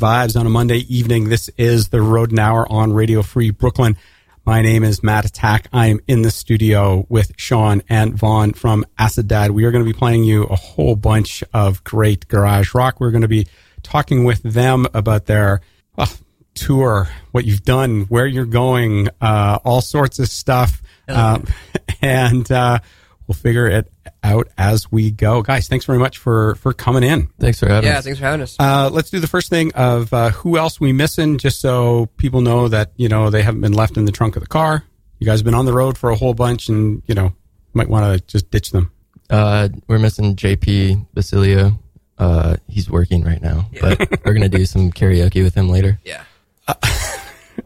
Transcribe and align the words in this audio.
Vibes 0.00 0.34
on 0.34 0.46
a 0.46 0.48
Monday 0.48 0.78
evening. 0.88 1.28
This 1.28 1.50
is 1.58 1.88
the 1.90 2.00
Rodent 2.00 2.38
Hour 2.38 2.66
on 2.72 2.94
Radio 2.94 3.20
Free 3.20 3.50
Brooklyn. 3.50 3.98
My 4.46 4.62
name 4.62 4.82
is 4.82 5.02
Matt 5.02 5.26
Attack. 5.26 5.68
I 5.74 5.88
am 5.88 6.00
in 6.08 6.22
the 6.22 6.30
studio 6.30 7.04
with 7.10 7.32
Sean 7.36 7.82
and 7.86 8.14
Vaughn 8.14 8.54
from 8.54 8.86
Acid 8.98 9.28
Dad. 9.28 9.50
We 9.50 9.64
are 9.64 9.70
going 9.70 9.84
to 9.84 9.92
be 9.92 9.96
playing 9.96 10.24
you 10.24 10.44
a 10.44 10.56
whole 10.56 10.96
bunch 10.96 11.44
of 11.52 11.84
great 11.84 12.28
garage 12.28 12.74
rock. 12.74 12.98
We're 12.98 13.10
going 13.10 13.20
to 13.20 13.28
be 13.28 13.46
talking 13.82 14.24
with 14.24 14.42
them 14.42 14.86
about 14.94 15.26
their 15.26 15.60
well, 15.96 16.08
tour, 16.54 17.10
what 17.32 17.44
you've 17.44 17.64
done, 17.64 18.02
where 18.04 18.26
you're 18.26 18.46
going, 18.46 19.10
uh, 19.20 19.58
all 19.66 19.82
sorts 19.82 20.18
of 20.18 20.28
stuff. 20.28 20.80
Um, 21.08 21.44
and 22.00 22.50
uh, 22.50 22.78
we'll 23.26 23.34
figure 23.34 23.66
it 23.66 23.92
out 24.22 24.48
as 24.58 24.90
we 24.90 25.10
go. 25.10 25.42
Guys, 25.42 25.68
thanks 25.68 25.84
very 25.84 25.98
much 25.98 26.18
for, 26.18 26.54
for 26.56 26.72
coming 26.72 27.02
in. 27.02 27.28
Thanks 27.38 27.58
for 27.60 27.68
having 27.68 27.88
Yeah, 27.88 27.98
us. 27.98 28.04
Yeah, 28.04 28.08
thanks 28.08 28.18
for 28.18 28.24
having 28.26 28.40
us. 28.42 28.56
Uh, 28.58 28.90
let's 28.92 29.10
do 29.10 29.20
the 29.20 29.26
first 29.26 29.48
thing 29.50 29.72
of 29.74 30.12
uh, 30.12 30.30
who 30.30 30.56
else 30.58 30.80
we 30.80 30.92
missing, 30.92 31.38
just 31.38 31.60
so 31.60 32.06
people 32.16 32.40
know 32.40 32.68
that 32.68 32.92
you 32.96 33.08
know 33.08 33.30
they 33.30 33.42
haven't 33.42 33.60
been 33.60 33.72
left 33.74 33.96
in 33.96 34.04
the 34.04 34.12
trunk 34.12 34.36
of 34.36 34.42
the 34.42 34.48
car. 34.48 34.84
You 35.18 35.26
guys 35.26 35.40
have 35.40 35.44
been 35.44 35.54
on 35.54 35.66
the 35.66 35.72
road 35.72 35.98
for 35.98 36.10
a 36.10 36.16
whole 36.16 36.34
bunch, 36.34 36.68
and 36.68 37.02
you 37.06 37.14
know 37.14 37.32
might 37.74 37.88
want 37.88 38.18
to 38.18 38.26
just 38.26 38.50
ditch 38.50 38.70
them. 38.70 38.90
Uh, 39.28 39.68
we're 39.86 39.98
missing 39.98 40.34
JP 40.36 41.06
Basilio. 41.14 41.78
Uh, 42.18 42.56
he's 42.68 42.90
working 42.90 43.24
right 43.24 43.40
now, 43.40 43.70
but 43.80 43.98
we're 44.24 44.34
gonna 44.34 44.48
do 44.48 44.66
some 44.66 44.90
karaoke 44.92 45.42
with 45.42 45.54
him 45.54 45.68
later 45.70 45.98
yeah. 46.04 46.24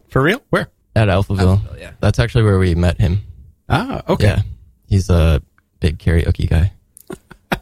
For 0.09 0.21
real? 0.21 0.41
Where? 0.49 0.69
at 0.95 1.09
Alphaville. 1.09 1.59
Alphaville, 1.59 1.79
yeah. 1.79 1.91
That's 1.99 2.19
actually 2.19 2.45
where 2.45 2.57
we 2.57 2.73
met 2.73 2.99
him. 2.99 3.21
Ah, 3.67 4.01
okay. 4.07 4.27
Yeah, 4.27 4.41
he's 4.87 5.09
a 5.09 5.41
big 5.85 5.97
karaoke 5.99 6.49
guy. 6.49 6.71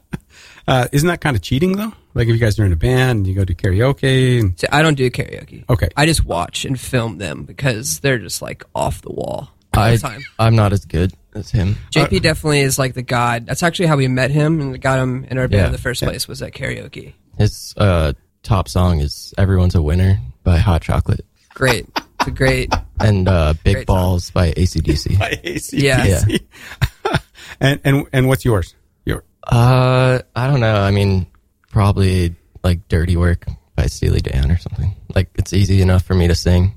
Uh, 0.65 0.88
isn't 0.94 1.10
that 1.10 1.20
kind 1.20 1.36
of 1.36 1.42
cheating 1.42 1.74
though? 1.74 1.92
Like 2.13 2.30
if 2.30 2.34
you 2.34 2.38
guys 2.39 2.58
are 2.58 2.63
in 2.63 2.72
a 2.72 2.77
band, 2.77 3.18
and 3.18 3.27
you 3.27 3.34
go 3.36 3.44
do 3.44 3.53
karaoke. 3.53 4.39
And, 4.39 4.58
So 4.58 4.65
I 4.72 4.82
don't 4.82 4.94
do 4.96 5.12
karaoke. 5.12 5.65
Okay. 5.70 5.89
I 5.98 6.06
just 6.06 6.24
watch 6.24 6.63
and 6.63 6.80
film 6.80 7.18
them 7.18 7.44
because 7.44 8.00
they're 8.00 8.18
just 8.18 8.42
like 8.42 8.63
off 8.74 9.01
the 9.01 9.12
wall 9.12 9.50
all 9.74 9.84
I 9.84 9.92
the 9.92 9.98
time. 9.98 10.22
I'm 10.39 10.56
not 10.56 10.72
as 10.72 10.86
good 10.86 11.12
as 11.36 11.51
him. 11.51 11.75
JP 11.92 12.22
definitely 12.22 12.62
is 12.62 12.80
like 12.80 12.94
the 12.94 13.01
god. 13.01 13.46
That's 13.46 13.62
actually 13.62 13.88
how 13.88 13.98
we 13.98 14.08
met 14.08 14.32
him 14.32 14.62
and 14.62 14.82
got 14.82 15.00
him 15.00 15.25
in 15.30 15.38
our 15.38 15.50
band 15.50 15.60
Yeah. 15.60 15.65
in 15.65 15.72
the 15.74 15.77
first 15.80 16.01
place 16.01 16.30
was 16.30 16.42
at 16.42 16.53
karaoke. 16.53 17.12
His 17.38 17.74
uh, 17.75 18.13
top 18.44 18.70
song 18.70 19.01
is 19.01 19.34
"Everyone's 19.38 19.75
a 19.75 19.82
Winner" 19.82 20.18
by 20.46 20.60
Hot 20.60 20.82
Chocolate 20.82 21.25
Great. 21.50 21.88
It's 22.22 22.27
a 22.30 22.32
great. 22.32 22.74
and 23.01 23.27
uh, 23.27 23.53
"Big 23.65 23.74
Great 23.75 23.88
song. 23.88 23.96
Balls" 23.98 24.32
by 24.32 24.51
ACDC. 24.53 25.20
By 25.20 25.42
AC/DC. 25.44 25.82
Yeah. 25.84 26.38
and 27.60 27.80
and 27.84 28.06
and 28.14 28.28
what's 28.28 28.46
yours? 28.46 28.76
Your 29.06 29.24
Uh, 29.46 30.20
I 30.36 30.48
don't 30.48 30.60
know. 30.60 30.76
I 30.82 30.92
mean, 30.92 31.28
probably 31.72 32.36
like 32.64 32.88
"Dirty 32.88 33.18
Work" 33.18 33.46
by 33.76 33.88
Steely 33.88 34.20
Dan 34.20 34.52
or 34.52 34.58
something. 34.58 34.96
Like 35.16 35.30
it's 35.36 35.54
easy 35.54 35.82
enough 35.82 36.04
for 36.04 36.14
me 36.16 36.28
to 36.28 36.36
sing. 36.36 36.76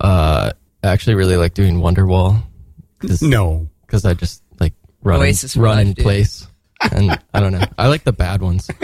Uh, 0.00 0.52
I 0.82 0.88
actually 0.88 1.14
really 1.14 1.36
like 1.36 1.54
doing 1.54 1.76
Wonderwall 1.76 2.42
because 2.98 3.22
no. 3.22 3.68
Because 3.86 4.04
I 4.04 4.14
just 4.14 4.42
like 4.60 4.74
run 5.02 5.20
Oasis 5.20 5.56
run 5.56 5.78
in 5.78 5.94
place, 5.94 6.46
and 6.92 7.18
I 7.32 7.40
don't 7.40 7.52
know. 7.52 7.64
I 7.78 7.88
like 7.88 8.04
the 8.04 8.12
bad 8.12 8.42
ones. 8.42 8.70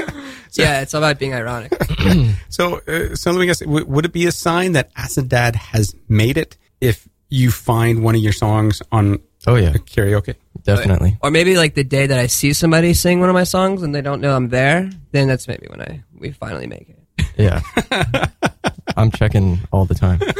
Yeah, 0.55 0.81
it's 0.81 0.95
all 0.95 1.01
about 1.01 1.21
being 1.21 1.33
ironic. 1.33 1.73
So 2.49 2.81
uh, 2.89 3.15
so 3.15 3.31
let 3.31 3.39
me 3.39 3.47
guess. 3.47 3.61
W- 3.61 3.87
would 3.87 4.05
it 4.05 4.13
be 4.13 4.27
a 4.27 4.33
sign 4.33 4.73
that 4.73 4.91
Acid 4.97 5.29
Dad 5.29 5.55
has 5.55 5.95
made 6.09 6.37
it 6.37 6.57
if 6.81 7.09
you 7.29 7.53
find 7.53 8.03
one 8.03 8.17
of 8.17 8.21
your 8.21 8.33
songs 8.33 8.83
on 8.91 9.21
Oh 9.47 9.55
yeah, 9.55 9.73
karaoke? 9.75 10.35
Definitely. 10.64 11.17
or 11.23 11.31
maybe 11.31 11.57
like 11.57 11.75
the 11.75 11.85
day 11.85 12.07
that 12.07 12.19
I 12.19 12.26
see 12.26 12.52
somebody 12.52 12.95
sing 12.95 13.21
one 13.21 13.29
of 13.29 13.35
my 13.35 13.45
songs 13.45 13.83
and 13.83 13.95
they 13.95 14.00
don't 14.02 14.21
know 14.21 14.35
I'm 14.35 14.49
there, 14.49 14.90
then 15.12 15.29
that's 15.29 15.47
maybe 15.49 15.67
when 15.69 15.81
I 15.81 16.02
we 16.19 16.33
finally 16.33 16.67
make 16.67 16.88
it. 16.88 17.26
Yeah, 17.37 17.61
I'm 18.97 19.11
checking 19.11 19.61
all 19.73 19.85
the 19.85 19.95
time. 19.95 20.21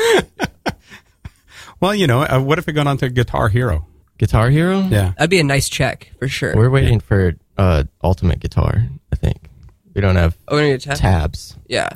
Well, 1.81 1.95
you 1.95 2.07
know, 2.07 2.21
uh, 2.23 2.41
what 2.41 2.59
if 2.59 2.69
it 2.69 2.73
got 2.73 2.87
onto 2.87 3.09
Guitar 3.09 3.49
Hero? 3.49 3.87
Guitar 4.19 4.51
Hero. 4.51 4.81
Yeah. 4.81 5.13
That'd 5.17 5.31
be 5.31 5.41
a 5.41 5.45
nice 5.45 5.67
check 5.69 6.13
for 6.19 6.29
sure. 6.29 6.55
We're 6.55 6.69
waiting 6.69 7.01
for 7.01 7.37
uh, 7.57 7.85
Ultimate 8.05 8.39
Guitar. 8.39 8.87
I 9.11 9.17
think 9.17 9.49
we 9.95 10.03
don't 10.03 10.17
have 10.17 10.37
oh, 10.49 10.57
we're 10.57 10.77
tab- 10.77 10.99
tabs. 10.99 11.57
Yeah, 11.69 11.89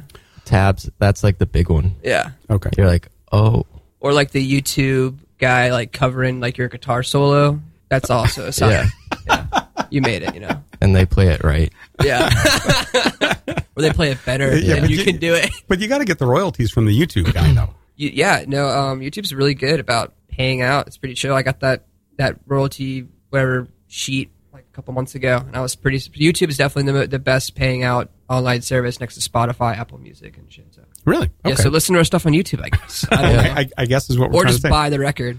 Tabs. 0.46 0.88
That's 0.98 1.22
like 1.22 1.36
the 1.36 1.44
big 1.44 1.68
one. 1.68 1.96
yeah. 2.02 2.30
Okay. 2.48 2.70
You're 2.78 2.86
like, 2.86 3.08
oh, 3.30 3.66
Or 4.00 4.14
like 4.14 4.30
the 4.30 4.40
YouTube 4.60 5.18
guy 5.38 5.70
like 5.70 5.92
covering 5.92 6.40
like 6.40 6.56
your 6.56 6.68
guitar 6.68 7.02
solo. 7.02 7.60
That's 7.94 8.10
also 8.10 8.46
a 8.46 8.52
sign. 8.52 8.70
yeah, 8.70 8.88
Yeah. 9.26 9.66
You 9.90 10.00
made 10.02 10.22
it, 10.22 10.34
you 10.34 10.40
know. 10.40 10.62
and 10.80 10.94
they 10.94 11.06
play 11.06 11.28
it 11.28 11.44
right. 11.44 11.72
Yeah. 12.02 12.28
or 13.76 13.82
they 13.82 13.90
play 13.90 14.10
it 14.10 14.18
better 14.24 14.56
Yeah, 14.56 14.80
than 14.80 14.90
you 14.90 14.96
you- 14.98 15.04
can 15.04 15.18
do 15.18 15.34
it. 15.34 15.50
But 15.68 15.80
you 15.80 15.88
got 15.88 15.98
to 15.98 16.04
get 16.04 16.18
the 16.18 16.26
royalties 16.26 16.70
from 16.70 16.86
the 16.86 16.98
YouTube 16.98 17.32
guy, 17.32 17.52
though. 17.52 17.70
You, 17.96 18.10
yeah, 18.12 18.44
no, 18.48 18.66
um, 18.68 18.98
YouTube's 18.98 19.32
really 19.32 19.54
good 19.54 19.78
about 19.78 20.14
paying 20.26 20.62
out. 20.62 20.88
It's 20.88 20.96
pretty 20.96 21.14
chill. 21.14 21.32
I 21.32 21.42
got 21.42 21.60
that 21.60 21.84
that 22.16 22.40
royalty 22.44 23.06
whatever 23.30 23.68
sheet 23.86 24.32
like 24.52 24.64
a 24.68 24.74
couple 24.74 24.92
months 24.94 25.14
ago, 25.14 25.40
and 25.46 25.54
I 25.56 25.60
was 25.60 25.76
pretty. 25.76 25.98
YouTube 26.00 26.48
is 26.48 26.56
definitely 26.56 26.90
the, 26.92 27.06
the 27.06 27.18
best 27.20 27.54
paying 27.54 27.84
out 27.84 28.10
online 28.28 28.62
service 28.62 28.98
next 28.98 29.14
to 29.14 29.20
Spotify, 29.30 29.78
Apple 29.78 29.98
Music, 29.98 30.36
and 30.36 30.52
shit. 30.52 30.66
So 30.74 30.82
Really? 31.04 31.26
Okay. 31.26 31.50
yeah, 31.50 31.54
so 31.54 31.68
listen 31.68 31.92
to 31.92 32.00
our 32.00 32.04
stuff 32.04 32.26
on 32.26 32.32
YouTube, 32.32 32.64
I 32.64 32.70
guess. 32.70 33.06
I 33.12 33.22
don't 33.22 33.36
know. 33.36 33.52
I, 33.52 33.68
I 33.78 33.86
guess 33.86 34.10
is 34.10 34.18
what 34.18 34.32
we're 34.32 34.38
or 34.38 34.42
trying 34.42 34.52
just 34.54 34.62
to 34.62 34.66
say. 34.68 34.70
buy 34.70 34.90
the 34.90 34.98
record. 34.98 35.38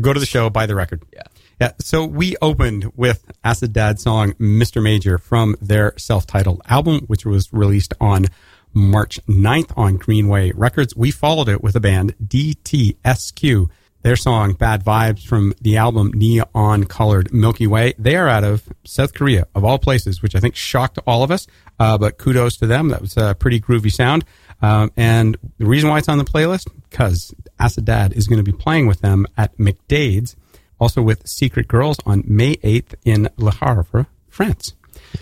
Go 0.00 0.12
to 0.12 0.18
the 0.18 0.26
show, 0.26 0.50
buy 0.50 0.66
the 0.66 0.74
record. 0.74 1.04
Yeah. 1.12 1.22
Yeah. 1.60 1.72
So 1.80 2.04
we 2.04 2.36
opened 2.42 2.92
with 2.96 3.24
Acid 3.42 3.72
Dad 3.72 3.98
song 3.98 4.32
Mr. 4.34 4.82
Major 4.82 5.16
from 5.16 5.56
their 5.60 5.94
self-titled 5.96 6.60
album, 6.68 7.00
which 7.06 7.24
was 7.24 7.50
released 7.52 7.94
on 8.00 8.26
March 8.74 9.18
9th 9.26 9.72
on 9.76 9.96
Greenway 9.96 10.52
Records. 10.52 10.94
We 10.94 11.10
followed 11.10 11.48
it 11.48 11.62
with 11.62 11.74
a 11.74 11.80
band 11.80 12.14
DTSQ. 12.22 13.70
Their 14.02 14.16
song 14.16 14.52
Bad 14.52 14.84
Vibes 14.84 15.26
from 15.26 15.54
the 15.60 15.78
album 15.78 16.12
Neon 16.14 16.84
Colored 16.84 17.32
Milky 17.32 17.66
Way. 17.66 17.94
They 17.98 18.14
are 18.16 18.28
out 18.28 18.44
of 18.44 18.68
South 18.84 19.14
Korea, 19.14 19.48
of 19.54 19.64
all 19.64 19.78
places, 19.78 20.22
which 20.22 20.36
I 20.36 20.40
think 20.40 20.54
shocked 20.54 20.98
all 21.06 21.24
of 21.24 21.30
us. 21.30 21.46
Uh, 21.80 21.98
but 21.98 22.18
kudos 22.18 22.56
to 22.58 22.66
them. 22.66 22.88
That 22.88 23.00
was 23.00 23.16
a 23.16 23.34
pretty 23.34 23.60
groovy 23.60 23.90
sound. 23.90 24.24
Um, 24.62 24.92
and 24.96 25.36
the 25.58 25.66
reason 25.66 25.90
why 25.90 25.98
it's 25.98 26.08
on 26.08 26.18
the 26.18 26.24
playlist, 26.24 26.68
because 26.88 27.34
Acid 27.58 27.86
Dad 27.86 28.12
is 28.12 28.28
going 28.28 28.44
to 28.44 28.44
be 28.44 28.56
playing 28.56 28.86
with 28.86 29.00
them 29.00 29.26
at 29.36 29.56
McDade's, 29.58 30.36
also 30.80 31.02
with 31.02 31.26
Secret 31.26 31.68
Girls 31.68 31.96
on 32.06 32.22
May 32.26 32.56
8th 32.56 32.94
in 33.04 33.28
Le 33.36 33.52
Havre, 33.52 34.06
France. 34.28 34.74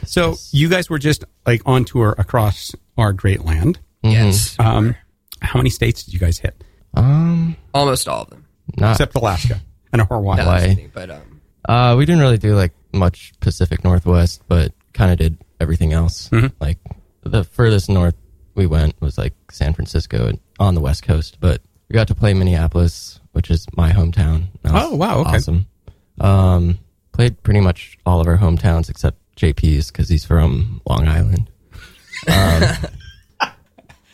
So 0.06 0.36
you 0.50 0.68
guys 0.68 0.88
were 0.90 0.98
just 0.98 1.24
like 1.46 1.62
on 1.66 1.84
tour 1.84 2.14
across 2.18 2.74
our 2.96 3.12
great 3.12 3.44
land. 3.44 3.78
Yes, 4.02 4.56
Um, 4.58 4.94
how 5.40 5.58
many 5.58 5.70
states 5.70 6.04
did 6.04 6.14
you 6.14 6.20
guys 6.20 6.38
hit? 6.38 6.62
Um, 6.94 7.56
almost 7.72 8.06
all 8.08 8.22
of 8.22 8.30
them. 8.30 8.44
not. 8.76 8.92
Except 8.92 9.14
Alaska 9.14 9.60
and 9.92 10.02
Hawaii. 10.02 10.36
No, 10.36 10.42
I'm 10.42 10.46
Hawaii. 10.48 10.68
kidding, 10.74 10.90
but 10.92 11.10
um, 11.10 11.40
uh, 11.68 11.94
we 11.96 12.04
didn't 12.06 12.20
really 12.20 12.38
do 12.38 12.54
like 12.54 12.72
much 12.92 13.32
Pacific 13.40 13.82
Northwest, 13.84 14.42
but 14.48 14.72
kind 14.92 15.10
of 15.10 15.18
did 15.18 15.38
everything 15.60 15.92
else. 15.92 16.30
Like 16.60 16.78
the 17.22 17.44
furthest 17.44 17.88
north 17.88 18.14
we 18.54 18.66
went 18.66 19.00
was 19.00 19.16
like 19.18 19.34
San 19.50 19.72
Francisco 19.74 20.30
on 20.60 20.74
the 20.74 20.80
West 20.80 21.02
Coast, 21.02 21.38
but 21.40 21.60
we 21.88 21.94
got 21.94 22.08
to 22.08 22.14
play 22.14 22.32
Minneapolis, 22.34 23.20
which 23.34 23.50
is 23.50 23.66
my 23.76 23.92
hometown. 23.92 24.46
Oh, 24.64 24.94
wow, 24.96 25.18
okay. 25.20 25.36
awesome. 25.36 25.66
Um, 26.20 26.78
played 27.12 27.42
pretty 27.42 27.60
much 27.60 27.98
all 28.06 28.20
of 28.20 28.26
our 28.26 28.38
hometowns 28.38 28.88
except 28.88 29.18
JP's 29.36 29.90
because 29.90 30.08
he's 30.08 30.24
from 30.24 30.80
Long 30.88 31.06
Island. 31.06 31.50
Um, 32.26 32.62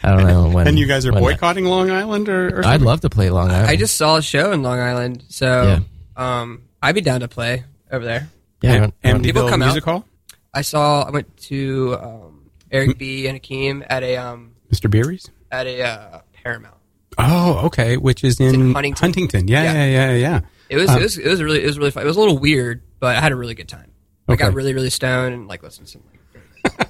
I 0.02 0.16
don't 0.16 0.26
know 0.26 0.48
when. 0.48 0.66
And 0.66 0.78
you 0.78 0.86
guys 0.86 1.04
are 1.06 1.12
when 1.12 1.22
that- 1.22 1.28
boycotting 1.30 1.66
Long 1.66 1.90
Island 1.90 2.28
or, 2.28 2.48
or 2.48 2.58
I'd 2.60 2.64
something? 2.64 2.86
love 2.86 3.00
to 3.02 3.10
play 3.10 3.30
Long 3.30 3.50
Island. 3.50 3.68
I 3.70 3.76
just 3.76 3.96
saw 3.96 4.16
a 4.16 4.22
show 4.22 4.52
in 4.52 4.62
Long 4.62 4.80
Island, 4.80 5.24
so 5.28 5.78
um, 6.16 6.62
I'd 6.82 6.94
be 6.94 7.02
down 7.02 7.20
to 7.20 7.28
play 7.28 7.64
over 7.92 8.04
there. 8.04 8.28
yeah, 8.62 8.72
I 8.74 8.78
don't- 8.78 8.94
I 9.04 9.12
don't- 9.12 9.22
People 9.22 9.42
Amityville 9.42 9.48
come 9.50 9.62
out. 9.62 9.82
Hall? 9.84 10.04
I 10.52 10.62
saw. 10.62 11.02
I 11.04 11.10
went 11.10 11.36
to 11.42 11.96
um, 12.00 12.50
Eric 12.72 12.98
B 12.98 13.26
and 13.28 13.40
Rakim 13.40 13.86
at 13.88 14.02
a 14.02 14.16
um, 14.16 14.52
Mr. 14.72 14.90
Beery's? 14.90 15.28
at 15.52 15.66
a 15.66 15.82
uh, 15.82 16.20
Paramount. 16.32 16.74
Oh, 17.18 17.66
okay. 17.66 17.96
Which 17.96 18.22
is 18.24 18.38
in, 18.40 18.74
in 18.76 18.92
Huntington. 18.94 19.48
Yeah, 19.48 19.62
yeah, 19.62 19.72
Yeah. 19.72 20.10
yeah, 20.10 20.16
yeah. 20.16 20.40
It 20.68 20.76
was, 20.76 20.90
it 20.94 21.00
was 21.02 21.18
it 21.18 21.28
was 21.28 21.42
really 21.42 21.62
it 21.62 21.66
was 21.66 21.78
really 21.78 21.90
fun. 21.90 22.04
It 22.04 22.06
was 22.06 22.16
a 22.16 22.20
little 22.20 22.38
weird, 22.38 22.82
but 23.00 23.16
I 23.16 23.20
had 23.20 23.32
a 23.32 23.36
really 23.36 23.54
good 23.54 23.68
time. 23.68 23.90
I 24.28 24.32
Okay. 24.34 24.44
got 24.44 24.54
really 24.54 24.72
really 24.72 24.90
stoned 24.90 25.34
and 25.34 25.48
like 25.48 25.62
listened 25.64 25.88
to 25.88 25.92
some 25.92 26.02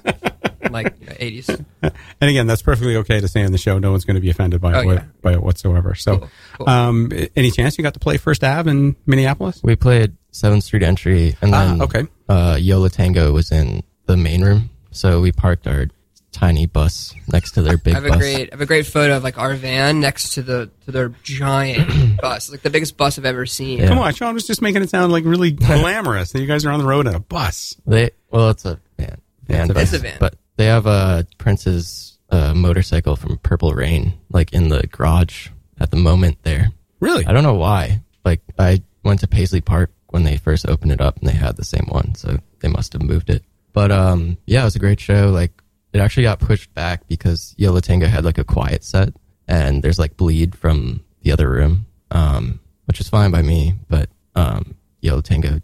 like, 0.03 0.71
like 0.71 0.95
you 0.99 1.07
know, 1.07 1.13
80s. 1.13 1.65
And 2.21 2.29
again, 2.29 2.45
that's 2.45 2.61
perfectly 2.61 2.95
okay 2.97 3.19
to 3.19 3.27
say 3.27 3.43
on 3.43 3.51
the 3.51 3.57
show. 3.57 3.79
No 3.79 3.89
one's 3.89 4.05
going 4.05 4.13
to 4.15 4.21
be 4.21 4.29
offended 4.29 4.61
by 4.61 4.73
Oh, 4.75 4.89
it, 4.91 4.93
yeah. 4.93 5.03
by 5.23 5.33
it 5.33 5.41
whatsoever. 5.41 5.95
So, 5.95 6.19
Cool, 6.19 6.29
cool. 6.59 6.69
Um, 6.69 7.11
any 7.35 7.49
chance 7.49 7.79
you 7.79 7.81
got 7.83 7.95
to 7.95 7.99
play 7.99 8.17
First 8.17 8.43
Ave 8.43 8.69
in 8.69 8.95
Minneapolis? 9.07 9.59
We 9.63 9.75
played 9.75 10.15
Seventh 10.29 10.63
Street 10.63 10.83
Entry, 10.83 11.35
and 11.41 11.55
Ah, 11.55 11.65
then 11.65 11.81
okay. 11.81 12.03
uh, 12.29 12.57
Yola 12.61 12.91
Tango 12.91 13.31
was 13.31 13.51
in 13.51 13.81
the 14.05 14.15
main 14.15 14.43
room, 14.43 14.69
so 14.91 15.19
we 15.19 15.31
parked 15.31 15.65
our 15.65 15.87
tiny 16.31 16.65
bus 16.65 17.13
next 17.31 17.51
to 17.51 17.61
their 17.61 17.77
big 17.77 17.93
I 17.93 17.97
have 17.97 18.05
a 18.05 18.09
bus. 18.09 18.17
great 18.17 18.49
I 18.51 18.55
have 18.55 18.61
a 18.61 18.65
great 18.65 18.85
photo 18.85 19.17
of 19.17 19.23
like 19.23 19.37
our 19.37 19.53
van 19.55 19.99
next 19.99 20.33
to 20.35 20.41
the 20.41 20.69
to 20.85 20.91
their 20.91 21.09
giant 21.23 22.19
bus, 22.21 22.49
like 22.49 22.61
the 22.61 22.69
biggest 22.69 22.97
bus 22.97 23.17
I've 23.19 23.25
ever 23.25 23.45
seen. 23.45 23.79
Yeah. 23.79 23.87
Come 23.87 23.99
on, 23.99 24.13
Sean 24.13 24.33
was 24.33 24.47
just 24.47 24.61
making 24.61 24.81
it 24.81 24.89
sound 24.89 25.11
like 25.11 25.25
really 25.25 25.51
glamorous 25.51 26.31
that 26.31 26.39
you 26.41 26.47
guys 26.47 26.65
are 26.65 26.71
on 26.71 26.79
the 26.79 26.85
road 26.85 27.07
in 27.07 27.15
a 27.15 27.19
bus. 27.19 27.75
They 27.85 28.11
well, 28.29 28.49
it's 28.49 28.65
a 28.65 28.79
van, 28.97 29.17
van 29.43 29.61
It's 29.61 29.69
a 29.69 29.73
bus, 29.73 29.91
van. 29.91 29.99
A 29.99 30.03
van. 30.03 30.17
but 30.19 30.35
they 30.57 30.65
have 30.65 30.87
uh, 30.87 31.23
Prince's 31.37 32.17
a 32.29 32.55
motorcycle 32.55 33.15
from 33.17 33.37
Purple 33.39 33.73
Rain, 33.73 34.13
like 34.31 34.53
in 34.53 34.69
the 34.69 34.87
garage 34.87 35.49
at 35.79 35.91
the 35.91 35.97
moment 35.97 36.37
there. 36.43 36.71
Really? 37.01 37.25
I 37.25 37.33
don't 37.33 37.43
know 37.43 37.55
why. 37.55 38.01
Like 38.23 38.41
I 38.57 38.81
went 39.03 39.19
to 39.21 39.27
Paisley 39.27 39.59
Park 39.61 39.91
when 40.11 40.23
they 40.23 40.37
first 40.37 40.67
opened 40.69 40.91
it 40.93 41.01
up 41.01 41.17
and 41.17 41.27
they 41.27 41.33
had 41.33 41.57
the 41.57 41.65
same 41.65 41.87
one, 41.89 42.15
so 42.15 42.37
they 42.59 42.67
must 42.69 42.93
have 42.93 43.01
moved 43.01 43.29
it. 43.29 43.43
But 43.73 43.91
um 43.91 44.37
yeah, 44.45 44.61
it 44.61 44.65
was 44.65 44.75
a 44.75 44.79
great 44.79 44.99
show. 44.99 45.29
Like 45.29 45.51
it 45.93 45.99
actually 45.99 46.23
got 46.23 46.39
pushed 46.39 46.73
back 46.73 47.07
because 47.07 47.53
Yo 47.57 47.71
La 47.73 47.79
Tengo 47.79 48.07
had 48.07 48.23
like 48.25 48.37
a 48.37 48.43
quiet 48.43 48.83
set 48.83 49.09
and 49.47 49.83
there's 49.83 49.99
like 49.99 50.15
bleed 50.17 50.55
from 50.55 51.03
the 51.21 51.31
other 51.31 51.49
room. 51.49 51.85
Um 52.11 52.59
which 52.85 52.99
is 52.99 53.07
fine 53.09 53.31
by 53.31 53.41
me, 53.41 53.73
but 53.89 54.09
um 54.35 54.75
Yo 55.01 55.15
La 55.15 55.21
Tengo 55.21 55.61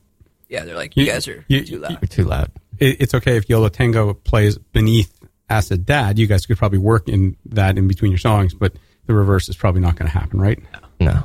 Yeah, 0.50 0.63
they're 0.65 0.75
like, 0.75 0.96
you, 0.98 1.05
guys 1.05 1.27
are 1.27 1.43
you- 1.48 1.63
too 1.63 1.79
loud. 1.79 2.00
were 2.01 2.07
too 2.07 2.24
loud. 2.25 2.51
It, 2.79 3.01
it's 3.01 3.13
okay 3.15 3.38
if 3.38 3.50
Yo 3.50 3.60
La 3.62 3.69
Tengo 3.69 4.13
plays 4.13 4.57
beneath 4.57 5.13
Acid 5.50 5.86
Dad. 5.86 6.19
You 6.19 6.27
guys 6.27 6.46
could 6.46 6.57
probably 6.57 6.77
work 6.79 7.07
in 7.10 7.36
that 7.46 7.77
in 7.77 7.88
between 7.88 8.12
your 8.12 8.19
songs, 8.19 8.53
but 8.53 8.74
the 9.07 9.13
reverse 9.13 9.48
is 9.50 9.55
probably 9.55 9.81
not 9.81 9.96
going 9.96 10.12
to 10.12 10.17
happen, 10.17 10.39
right? 10.39 10.60
No. 11.00 11.24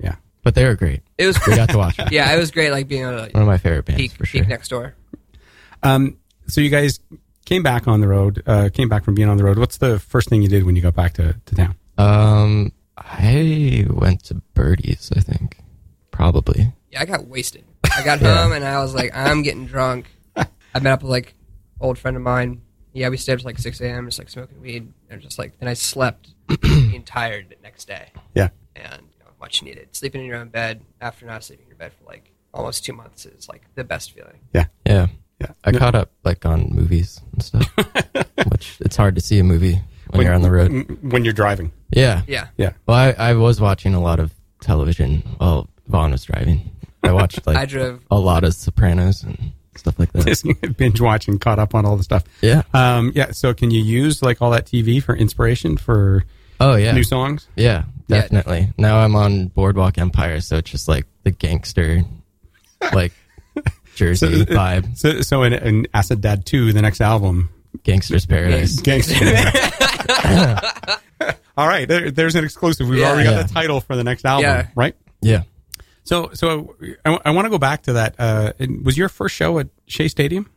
Yeah. 0.00 0.14
But 0.44 0.54
they 0.54 0.64
were 0.64 0.76
great. 0.76 1.00
It 1.18 1.26
was 1.26 1.36
great. 1.38 1.54
We 1.54 1.56
got 1.56 1.68
to 1.70 1.78
watch 1.78 1.98
it. 1.98 2.12
yeah, 2.12 2.32
it 2.32 2.38
was 2.38 2.50
great. 2.52 2.70
Like 2.70 2.86
being 2.88 3.02
able 3.02 3.16
One 3.32 3.42
of 3.42 3.46
my 3.46 3.58
favorite 3.58 3.84
bands 3.86 4.00
peek, 4.00 4.12
for 4.12 4.24
sure. 4.24 4.40
peek 4.42 4.48
next 4.48 4.68
door. 4.68 4.94
Um, 5.82 6.16
so 6.46 6.60
you 6.60 6.70
guys 6.70 7.00
came 7.44 7.62
back 7.62 7.86
on 7.88 8.00
the 8.00 8.08
road, 8.08 8.42
uh, 8.46 8.68
came 8.72 8.88
back 8.88 9.04
from 9.04 9.14
being 9.14 9.28
on 9.28 9.36
the 9.36 9.44
road. 9.44 9.58
What's 9.58 9.78
the 9.78 9.98
first 9.98 10.28
thing 10.28 10.42
you 10.42 10.48
did 10.48 10.64
when 10.64 10.76
you 10.76 10.82
got 10.82 10.94
back 10.94 11.14
to, 11.14 11.34
to 11.44 11.54
town? 11.54 11.74
Um, 11.98 12.72
I 12.96 13.86
went 13.90 14.24
to 14.24 14.34
Birdie's. 14.54 15.10
I 15.16 15.20
think 15.20 15.58
probably. 16.10 16.72
Yeah, 16.90 17.02
I 17.02 17.04
got 17.04 17.26
wasted. 17.26 17.64
I 17.96 18.04
got 18.04 18.20
Yeah. 18.20 18.42
home 18.42 18.52
and 18.52 18.64
I 18.64 18.80
was 18.80 18.94
like, 18.94 19.10
I'm 19.14 19.42
getting 19.42 19.66
drunk. 19.66 20.06
I 20.36 20.80
met 20.80 20.92
up 20.92 21.02
with 21.02 21.10
like 21.10 21.34
old 21.80 21.98
friend 21.98 22.16
of 22.16 22.22
mine. 22.22 22.62
Yeah, 22.92 23.08
we 23.08 23.16
stayed 23.16 23.34
up 23.34 23.38
to 23.40 23.44
like 23.46 23.58
6 23.58 23.80
a.m. 23.80 24.06
just 24.06 24.18
like 24.18 24.28
smoking 24.28 24.60
weed 24.60 24.92
and 25.10 25.20
just 25.20 25.38
like 25.38 25.58
then 25.58 25.68
I 25.68 25.74
slept 25.74 26.30
being 26.62 27.02
tired 27.04 27.46
the 27.50 27.56
next 27.62 27.86
day 27.86 28.08
Yeah. 28.34 28.48
and 28.76 29.02
you 29.02 29.24
know, 29.24 29.30
much 29.40 29.62
needed. 29.62 29.88
Sleeping 29.94 30.20
in 30.22 30.26
your 30.28 30.36
own 30.36 30.48
bed 30.48 30.80
after 31.00 31.26
not 31.26 31.42
sleeping 31.44 31.64
in 31.66 31.70
your 31.70 31.76
bed 31.78 31.92
for 31.92 32.04
like 32.06 32.30
almost 32.52 32.84
two 32.84 32.92
months 32.92 33.26
is 33.26 33.48
like 33.48 33.62
the 33.74 33.82
best 33.84 34.12
feeling. 34.12 34.38
Yeah. 34.52 34.66
Yeah, 34.86 35.06
Yeah. 35.48 35.52
I 35.64 35.72
caught 35.72 35.94
up 35.94 36.10
like 36.24 36.44
on 36.46 36.68
movies 36.70 37.20
and 37.32 37.42
stuff, 37.42 37.70
which 38.50 38.76
it's 38.80 38.96
hard 38.96 39.14
to 39.16 39.20
see 39.20 39.38
a 39.38 39.44
movie 39.44 39.80
when, 40.10 40.22
you're 40.26 40.34
on 40.34 40.42
the 40.42 40.50
road. 40.50 40.98
When 41.02 41.24
you're 41.24 41.32
driving. 41.32 41.72
Yeah, 41.90 42.22
Yeah. 42.26 42.48
Yeah. 42.56 42.72
Well, 42.86 42.96
I, 42.96 43.10
I 43.30 43.32
was 43.34 43.60
watching 43.60 43.94
a 43.94 44.00
lot 44.00 44.20
of 44.20 44.32
television 44.60 45.22
while 45.38 45.68
Vaughn 45.88 46.12
was 46.12 46.24
driving. 46.24 46.70
I 47.02 47.12
watched 47.12 47.46
like 47.46 47.56
I 47.56 47.66
drove 47.66 48.00
a 48.10 48.18
lot 48.18 48.44
of 48.44 48.54
Sopranos 48.54 49.22
and 49.22 49.52
stuff 49.76 49.98
like 49.98 50.12
that. 50.12 50.26
Just 50.26 50.46
binge 50.76 51.00
watching, 51.00 51.38
caught 51.38 51.58
up 51.58 51.74
on 51.74 51.84
all 51.84 51.96
the 51.96 52.02
stuff. 52.04 52.24
Yeah. 52.40 52.62
Um, 52.72 53.12
yeah. 53.14 53.32
So 53.32 53.52
can 53.54 53.70
you 53.70 53.82
use 53.82 54.22
like 54.22 54.40
all 54.42 54.50
that 54.50 54.66
TV 54.66 55.02
for 55.02 55.14
inspiration 55.16 55.76
for 55.76 56.24
Oh 56.60 56.76
yeah. 56.76 56.92
new 56.92 57.02
songs? 57.04 57.48
Yeah, 57.56 57.84
Yeah. 58.08 58.20
definitely. 58.22 58.72
Now 58.78 58.98
I'm 58.98 59.14
on 59.16 59.48
Boardwalk 59.48 59.98
Empire, 59.98 60.40
so 60.40 60.56
it's 60.58 60.70
just 60.70 60.88
like 60.88 61.06
the 61.24 61.30
gangster, 61.32 62.04
like 62.92 63.12
Jersey 63.94 64.44
vibe, 64.44 64.96
So, 64.96 65.20
so 65.22 65.42
in, 65.42 65.52
in 65.52 65.86
Acid 65.94 66.20
Dad 66.20 66.44
2, 66.46 66.72
the 66.72 66.82
next 66.82 67.00
album, 67.00 67.50
Gangster's 67.82 68.26
Paradise. 68.26 68.80
Gangster. 68.80 69.14
all 71.56 71.68
right. 71.68 71.86
There, 71.88 72.10
there's 72.10 72.34
an 72.34 72.44
exclusive. 72.44 72.88
We've 72.88 73.00
Yeah. 73.00 73.10
already 73.10 73.24
got 73.24 73.36
Yeah. 73.36 73.42
the 73.44 73.52
title 73.54 73.80
for 73.80 73.96
the 73.96 74.04
next 74.04 74.24
album, 74.24 74.44
Yeah. 74.44 74.66
right? 74.74 74.94
Yeah. 75.20 75.42
So, 76.04 76.30
so 76.34 76.76
I, 77.04 77.18
I 77.24 77.30
want 77.30 77.46
to 77.46 77.50
go 77.50 77.58
back 77.58 77.82
to 77.84 77.94
that. 77.94 78.14
Uh, 78.18 78.52
was 78.82 78.98
your 78.98 79.08
first 79.08 79.34
show 79.34 79.58
at 79.58 79.68
Shea 79.86 80.08
Stadium? 80.08 80.50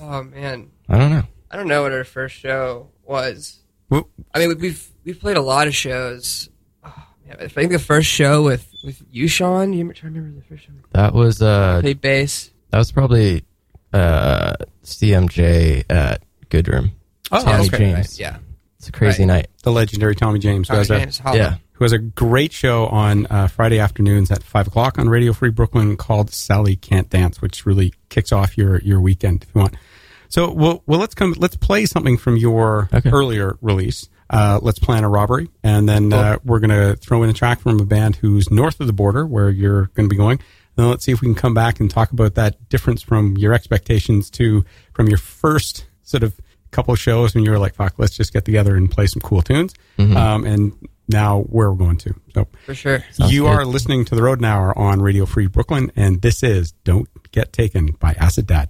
Oh 0.00 0.22
man, 0.22 0.70
I 0.88 0.98
don't 0.98 1.10
know. 1.10 1.22
I 1.50 1.56
don't 1.56 1.68
know 1.68 1.82
what 1.82 1.92
our 1.92 2.04
first 2.04 2.36
show 2.36 2.88
was. 3.04 3.58
Well, 3.88 4.08
I 4.34 4.40
mean, 4.40 4.58
we've 4.58 4.86
we've 5.04 5.18
played 5.18 5.36
a 5.36 5.42
lot 5.42 5.66
of 5.68 5.74
shows. 5.74 6.48
Oh, 6.84 6.92
man, 7.26 7.36
I 7.40 7.48
think 7.48 7.72
the 7.72 7.78
first 7.78 8.08
show 8.08 8.42
with 8.42 8.68
with 8.84 9.02
you, 9.10 9.26
Sean. 9.28 9.72
You 9.72 9.92
trying 9.92 10.14
to 10.14 10.20
remember 10.20 10.40
the 10.40 10.46
first 10.46 10.64
show? 10.66 10.72
That 10.92 11.14
was 11.14 11.40
uh 11.42 11.80
played 11.80 12.00
bass. 12.00 12.50
That 12.76 12.80
was 12.80 12.92
probably 12.92 13.42
uh 13.94 14.52
CMJ 14.84 15.84
at 15.88 16.22
Good 16.50 16.68
Room. 16.68 16.90
Oh, 17.32 17.42
Tommy 17.42 17.56
that's 17.56 17.68
great, 17.70 17.78
James. 17.78 17.96
right? 17.96 18.18
Yeah. 18.20 18.36
It's 18.78 18.88
a 18.90 18.92
crazy 18.92 19.22
Right. 19.22 19.28
night. 19.28 19.46
the 19.62 19.72
legendary 19.72 20.14
Tommy 20.14 20.38
James, 20.40 20.68
who 20.68 20.74
Tommy 20.74 20.78
has 20.80 20.90
a- 20.90 20.98
James 20.98 21.18
Hollow. 21.18 21.36
Yeah. 21.38 21.54
who 21.72 21.84
has 21.86 21.92
a 21.92 21.98
great 21.98 22.52
show 22.52 22.86
on 22.88 23.26
uh, 23.30 23.46
Friday 23.48 23.78
afternoons 23.78 24.30
at 24.30 24.42
five 24.42 24.66
o'clock 24.66 24.98
on 24.98 25.08
Radio 25.08 25.32
Free 25.32 25.48
Brooklyn 25.48 25.96
called 25.96 26.30
Sally 26.34 26.76
Can't 26.76 27.08
Dance, 27.08 27.40
which 27.40 27.64
really 27.64 27.94
kicks 28.10 28.30
off 28.30 28.58
your 28.58 28.78
your 28.82 29.00
weekend 29.00 29.42
if 29.44 29.48
you 29.54 29.60
want. 29.62 29.74
So, 30.28 30.50
well, 30.52 30.82
well, 30.84 31.00
let's 31.00 31.14
come. 31.14 31.34
Let's 31.38 31.56
play 31.56 31.86
something 31.86 32.18
from 32.18 32.36
your 32.36 32.90
Okay. 32.92 33.08
earlier 33.08 33.56
release. 33.62 34.10
Uh, 34.28 34.58
let's 34.60 34.78
plan 34.80 35.02
a 35.02 35.08
robbery, 35.08 35.48
and 35.62 35.88
then 35.88 36.12
uh, 36.12 36.36
we're 36.44 36.58
going 36.60 36.68
to 36.70 36.94
throw 36.96 37.22
in 37.22 37.30
a 37.30 37.32
track 37.32 37.58
from 37.60 37.80
a 37.80 37.86
band 37.86 38.16
who's 38.16 38.50
north 38.50 38.80
of 38.80 38.86
the 38.86 38.92
border, 38.92 39.24
where 39.26 39.48
you're 39.48 39.86
going 39.94 40.06
to 40.06 40.12
be 40.12 40.16
going. 40.16 40.38
And 40.76 40.84
then 40.84 40.90
let's 40.90 41.04
see 41.04 41.12
if 41.12 41.20
we 41.20 41.26
can 41.26 41.34
come 41.34 41.54
back 41.54 41.80
and 41.80 41.90
talk 41.90 42.12
about 42.12 42.34
that 42.34 42.68
difference 42.68 43.02
from 43.02 43.36
your 43.36 43.54
expectations 43.54 44.30
to 44.30 44.64
from 44.92 45.08
your 45.08 45.18
first 45.18 45.86
sort 46.02 46.22
of 46.22 46.38
couple 46.70 46.92
of 46.92 47.00
shows 47.00 47.34
when 47.34 47.44
you 47.44 47.50
were 47.50 47.58
like, 47.58 47.74
"Fuck, 47.74 47.94
let's 47.98 48.16
just 48.16 48.32
get 48.32 48.44
together 48.44 48.76
and 48.76 48.90
play 48.90 49.06
some 49.06 49.20
cool 49.20 49.42
tunes." 49.42 49.74
Um, 50.16 50.44
and 50.44 50.88
now 51.08 51.40
where 51.42 51.70
we're 51.70 51.78
going 51.78 51.96
to. 51.98 52.14
So 52.34 52.48
for 52.64 52.74
sure. 52.74 53.04
you 53.18 53.42
good. 53.42 53.48
are 53.48 53.64
listening 53.64 54.04
to 54.06 54.14
the 54.14 54.22
Rodent 54.22 54.44
Hour 54.46 54.76
on 54.76 55.00
Radio 55.00 55.24
Free 55.24 55.46
Brooklyn, 55.46 55.90
and 55.96 56.20
this 56.20 56.42
is 56.42 56.72
"Don't 56.84 57.08
Get 57.32 57.52
Taken" 57.52 57.92
by 57.92 58.12
Acid 58.14 58.46
Dad. 58.46 58.68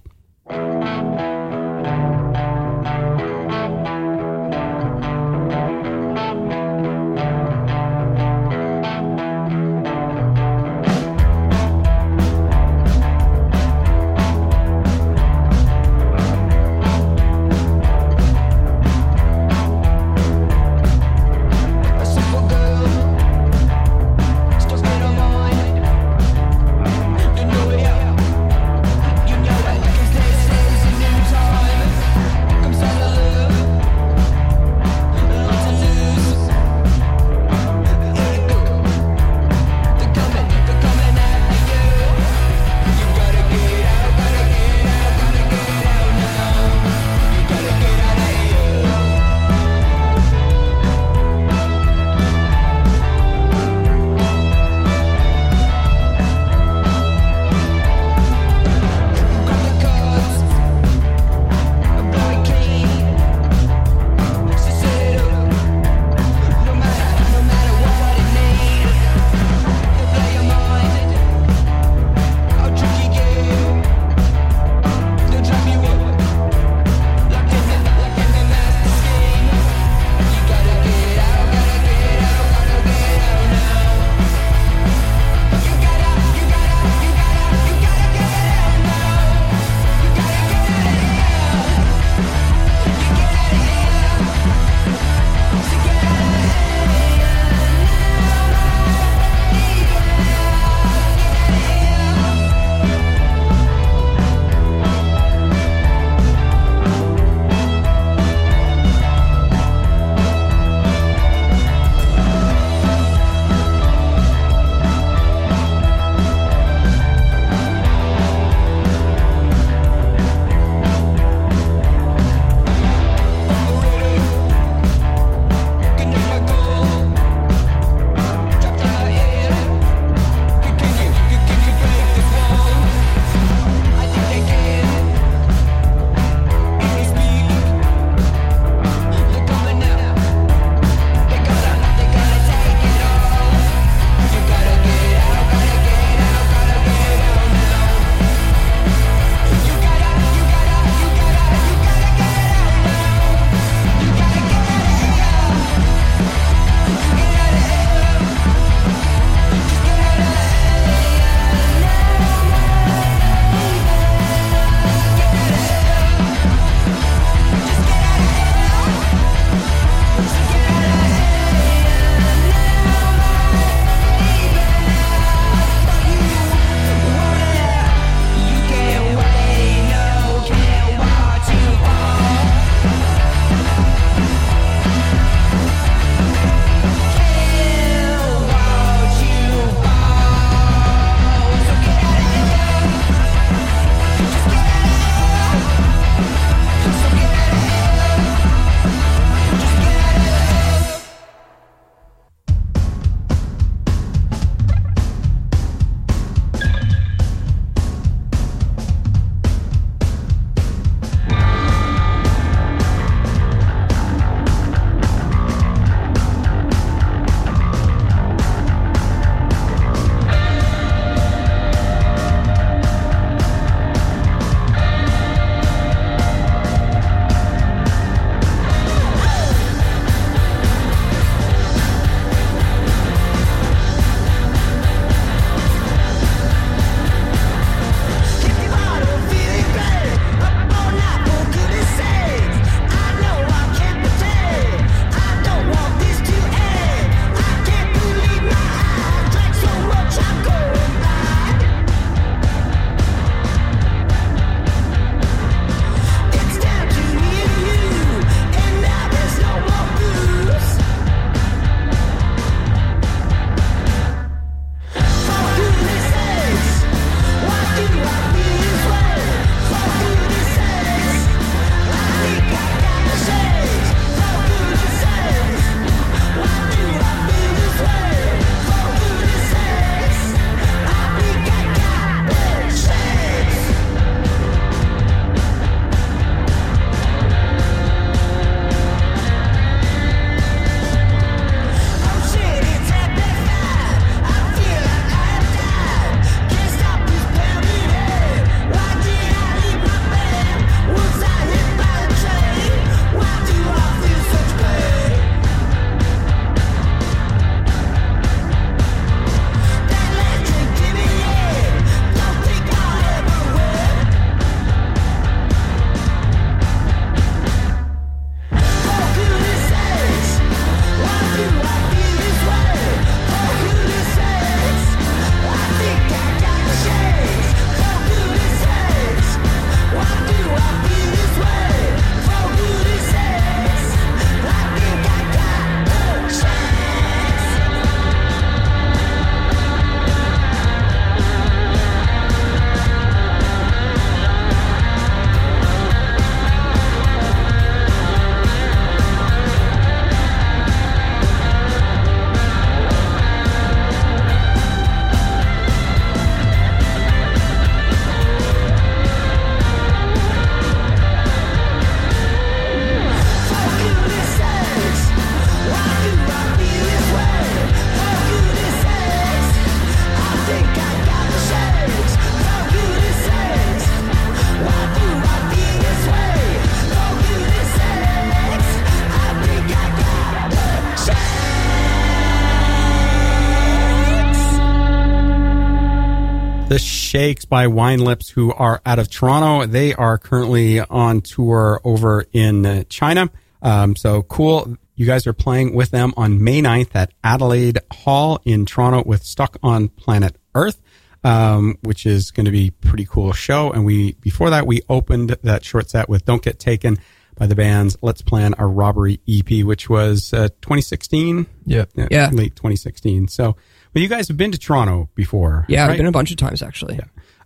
Shakes 387.17 387.45
by 387.45 387.65
Wine 387.65 388.01
Lips, 388.01 388.29
who 388.29 388.53
are 388.53 388.79
out 388.85 388.99
of 388.99 389.09
Toronto. 389.09 389.65
They 389.65 389.91
are 389.91 390.19
currently 390.19 390.81
on 390.81 391.21
tour 391.21 391.81
over 391.83 392.27
in 392.31 392.63
uh, 392.63 392.83
China. 392.89 393.31
Um, 393.63 393.95
so 393.95 394.21
cool. 394.21 394.77
You 394.93 395.07
guys 395.07 395.25
are 395.25 395.33
playing 395.33 395.73
with 395.73 395.89
them 395.89 396.13
on 396.15 396.43
May 396.43 396.61
9th 396.61 396.91
at 396.93 397.11
Adelaide 397.23 397.79
Hall 397.91 398.39
in 398.45 398.67
Toronto 398.67 399.01
with 399.03 399.23
Stuck 399.23 399.57
on 399.63 399.87
Planet 399.87 400.37
Earth, 400.53 400.79
um, 401.23 401.79
which 401.81 402.05
is 402.05 402.29
going 402.29 402.45
to 402.45 402.51
be 402.51 402.67
a 402.67 402.87
pretty 402.87 403.05
cool 403.05 403.33
show. 403.33 403.71
And 403.71 403.83
we, 403.83 404.11
before 404.21 404.51
that, 404.51 404.67
we 404.67 404.81
opened 404.87 405.37
that 405.41 405.65
short 405.65 405.89
set 405.89 406.07
with 406.09 406.23
Don't 406.23 406.43
Get 406.43 406.59
Taken 406.59 406.99
by 407.35 407.47
the 407.47 407.55
band's 407.55 407.97
Let's 408.03 408.21
Plan 408.21 408.53
a 408.59 408.67
Robbery 408.67 409.21
EP, 409.27 409.65
which 409.65 409.89
was 409.89 410.33
uh, 410.33 410.49
2016. 410.61 411.47
Yep. 411.65 411.89
Yeah. 412.11 412.29
Late 412.31 412.55
2016. 412.55 413.27
So, 413.29 413.55
but 413.97 414.01
you 414.03 414.07
guys 414.07 414.27
have 414.27 414.37
been 414.37 414.51
to 414.51 414.59
Toronto 414.59 415.09
before. 415.15 415.65
Yeah, 415.67 415.83
right? 415.85 415.91
I've 415.93 415.97
been 415.97 416.05
a 416.05 416.11
bunch 416.11 416.29
of 416.29 416.37
times 416.37 416.61
actually. 416.61 416.99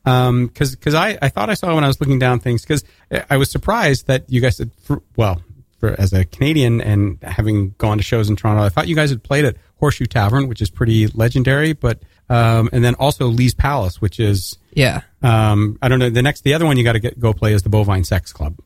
Um, 0.05 0.49
cause, 0.49 0.75
cause 0.75 0.93
I, 0.93 1.17
I 1.21 1.29
thought 1.29 1.49
I 1.49 1.53
saw 1.53 1.73
when 1.73 1.85
I 1.85 1.87
was 1.87 2.01
looking 2.01 2.19
down 2.19 2.39
things, 2.39 2.65
cause 2.65 2.83
I 3.29 3.37
was 3.37 3.49
surprised 3.49 4.07
that 4.07 4.29
you 4.29 4.41
guys 4.41 4.57
had, 4.57 4.71
for, 4.83 5.01
well, 5.15 5.41
for, 5.79 5.95
as 5.97 6.11
a 6.11 6.25
Canadian 6.25 6.81
and 6.81 7.19
having 7.21 7.73
gone 7.77 7.99
to 7.99 8.03
shows 8.03 8.29
in 8.29 8.35
Toronto, 8.35 8.63
I 8.63 8.69
thought 8.69 8.89
you 8.89 8.95
guys 8.95 9.11
had 9.11 9.23
played 9.23 9.45
at 9.45 9.55
Horseshoe 9.79 10.07
Tavern, 10.07 10.47
which 10.49 10.61
is 10.61 10.69
pretty 10.69 11.07
legendary, 11.07 11.71
but, 11.73 12.01
um, 12.29 12.69
and 12.73 12.83
then 12.83 12.95
also 12.95 13.27
Lee's 13.27 13.53
Palace, 13.53 14.01
which 14.01 14.19
is, 14.19 14.57
Yeah. 14.73 15.03
um, 15.21 15.77
I 15.81 15.87
don't 15.87 15.99
know, 15.99 16.09
the 16.09 16.21
next, 16.21 16.43
the 16.43 16.53
other 16.55 16.65
one 16.65 16.75
you 16.77 16.83
got 16.83 16.93
to 16.93 16.99
get, 16.99 17.17
go 17.19 17.31
play 17.31 17.53
is 17.53 17.61
the 17.63 17.69
Bovine 17.69 18.03
Sex 18.05 18.33
Club 18.33 18.57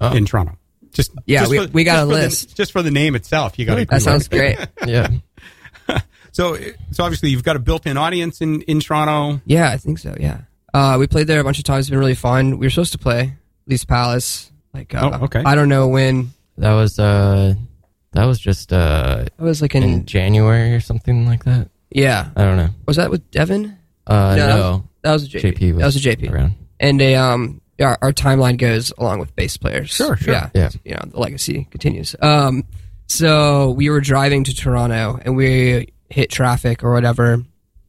Oh. 0.00 0.12
in 0.14 0.26
Toronto. 0.26 0.56
Just, 0.92 1.10
Yeah, 1.24 1.40
just 1.46 1.50
we- 1.50 1.66
we 1.68 1.84
got 1.84 1.92
just 1.94 2.02
a 2.02 2.06
for 2.06 2.14
the- 2.16 2.22
list. 2.24 2.56
just 2.56 2.70
for 2.72 2.82
the 2.82 2.90
name 2.90 3.14
itself, 3.16 3.58
you 3.58 3.64
got 3.64 3.76
to, 3.76 3.86
That 3.86 4.02
sounds 4.02 4.28
great. 4.28 4.58
Yeah. 4.86 5.08
So, 6.32 6.56
so 6.90 7.04
obviously 7.04 7.30
you've 7.30 7.44
got 7.44 7.56
a 7.56 7.60
built-in 7.60 7.96
audience 7.96 8.40
in, 8.40 8.62
in 8.62 8.80
Toronto. 8.80 9.40
Yeah, 9.46 9.70
I 9.70 9.76
think 9.76 9.98
so. 9.98 10.14
Yeah. 10.18 10.40
Uh, 10.74 10.96
we 10.98 11.06
played 11.06 11.26
there 11.26 11.38
a 11.40 11.44
bunch 11.44 11.58
of 11.58 11.64
times. 11.64 11.84
It's 11.84 11.90
been 11.90 11.98
really 11.98 12.14
fun. 12.14 12.58
We 12.58 12.66
were 12.66 12.70
supposed 12.70 12.92
to 12.92 12.98
play 12.98 13.34
Lee's 13.66 13.84
Palace. 13.84 14.50
Like, 14.74 14.94
uh, 14.94 15.10
Oh, 15.20 15.24
okay. 15.26 15.42
I 15.44 15.54
don't 15.54 15.68
know 15.68 15.88
when. 15.88 16.32
That 16.58 16.72
was 16.74 16.98
uh 16.98 17.54
that 18.12 18.24
was 18.26 18.38
just 18.38 18.72
uh 18.72 19.24
It 19.26 19.42
was 19.42 19.62
like 19.62 19.74
in, 19.74 19.82
in 19.82 20.04
January 20.06 20.74
or 20.74 20.80
something 20.80 21.26
like 21.26 21.44
that. 21.44 21.68
yeah. 21.90 22.30
I 22.36 22.42
don't 22.44 22.56
know. 22.56 22.68
Was 22.86 22.96
that 22.96 23.10
with 23.10 23.30
Devin? 23.30 23.76
Uh 24.06 24.34
No, 24.36 24.46
no. 24.46 24.84
that 25.02 25.12
was- 25.12 25.28
That 25.30 25.34
was 25.34 25.44
a 25.44 25.52
JP. 25.52 25.58
JP 25.58 25.72
was, 25.74 25.78
that 25.80 25.86
was 25.86 25.96
a 25.96 26.16
JP. 26.16 26.32
around. 26.32 26.54
And 26.80 27.00
a 27.02 27.14
um, 27.16 27.60
our, 27.80 27.98
our 28.02 28.12
timeline 28.12 28.56
goes 28.58 28.92
along 28.98 29.18
with 29.20 29.34
bass 29.36 29.56
players. 29.56 29.90
Sure, 29.90 30.16
sure. 30.16 30.32
Yeah, 30.34 30.50
Yeah. 30.54 30.70
You 30.84 30.92
know, 30.94 31.02
the 31.10 31.18
legacy 31.20 31.66
continues. 31.70 32.14
Um, 32.20 32.64
so 33.08 33.70
we 33.72 33.90
were 33.90 34.00
driving 34.00 34.44
to 34.44 34.54
Toronto 34.54 35.18
and 35.22 35.36
we 35.36 35.91
hit 36.12 36.30
traffic 36.30 36.84
or 36.84 36.92
whatever, 36.92 37.42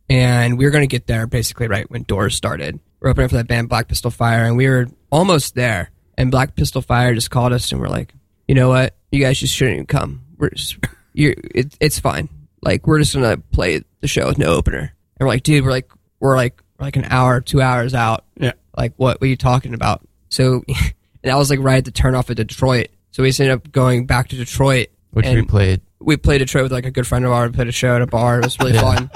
and 0.10 0.58
we 0.58 0.66
were 0.66 0.72
going 0.72 0.84
to 0.84 0.88
get 0.88 1.08
there 1.08 1.28
basically 1.28 1.68
right 1.68 1.90
when 1.90 2.04
doors 2.04 2.36
started. 2.36 2.80
We're 3.00 3.10
opening 3.10 3.30
for 3.30 3.36
that 3.36 3.48
band 3.48 3.70
Black 3.70 3.88
Pistol 3.88 4.12
Fire, 4.12 4.46
and 4.46 4.58
we 4.58 4.68
were 4.68 4.88
almost 5.12 5.56
there. 5.56 5.92
And 6.18 6.32
Black 6.32 6.56
Pistol 6.56 6.82
Fire 6.82 7.14
just 7.14 7.32
called 7.32 7.54
us 7.54 7.72
and 7.72 7.82
we're 7.82 7.90
like, 7.90 8.14
you 8.48 8.56
know 8.56 8.70
what? 8.70 8.96
You 9.12 9.20
guys 9.20 9.40
just 9.40 9.54
shouldn't 9.54 9.76
even 9.76 9.86
come. 9.88 10.22
We're 10.38 10.50
just, 10.50 10.78
you, 11.14 11.34
it, 11.56 11.76
it's 11.80 12.00
fine. 12.00 12.30
Like 12.62 12.86
we're 12.88 13.00
just 13.00 13.14
gonna 13.14 13.38
play 13.38 13.84
the 14.02 14.08
show 14.08 14.28
with 14.28 14.38
no 14.38 14.54
opener. 14.54 14.94
And 15.18 15.28
we're 15.28 15.28
like, 15.28 15.44
dude, 15.44 15.64
we're 15.64 15.72
like, 15.72 15.92
we're 16.20 16.36
like, 16.36 16.62
we're 16.78 16.86
like 16.86 16.96
an 16.96 17.06
hour, 17.10 17.42
two 17.42 17.62
hours 17.62 17.94
out. 17.94 18.26
Yeah. 18.38 18.54
Like, 18.78 18.94
what 18.98 19.22
were 19.22 19.28
you 19.28 19.36
talking 19.36 19.74
about? 19.74 20.08
So, 20.30 20.64
and 21.24 21.32
I 21.32 21.36
was 21.36 21.50
like 21.50 21.60
right 21.60 21.78
at 21.78 21.86
the 21.86 21.92
turn 21.92 22.16
off 22.16 22.30
of 22.30 22.36
Detroit. 22.36 22.88
So 23.12 23.24
we 23.24 23.30
ended 23.30 23.52
up 23.52 23.72
going 23.72 24.06
back 24.06 24.30
to 24.30 24.36
Detroit. 24.36 24.88
Which 25.14 25.26
and 25.26 25.36
we 25.36 25.46
played. 25.46 25.82
we 26.00 26.18
played 26.18 26.42
a 26.42 26.46
Detroit 26.46 26.64
with 26.64 26.72
like 26.72 26.86
a 26.86 26.92
good 26.92 27.08
friend 27.08 27.24
of 27.26 27.32
ours. 27.32 27.50
We 27.52 27.56
played 27.56 27.68
a 27.70 27.72
show 27.72 27.96
at 27.96 28.02
a 28.02 28.08
bar. 28.08 28.40
It 28.40 28.46
was 28.46 28.60
really 28.60 28.74
fun. 28.74 29.10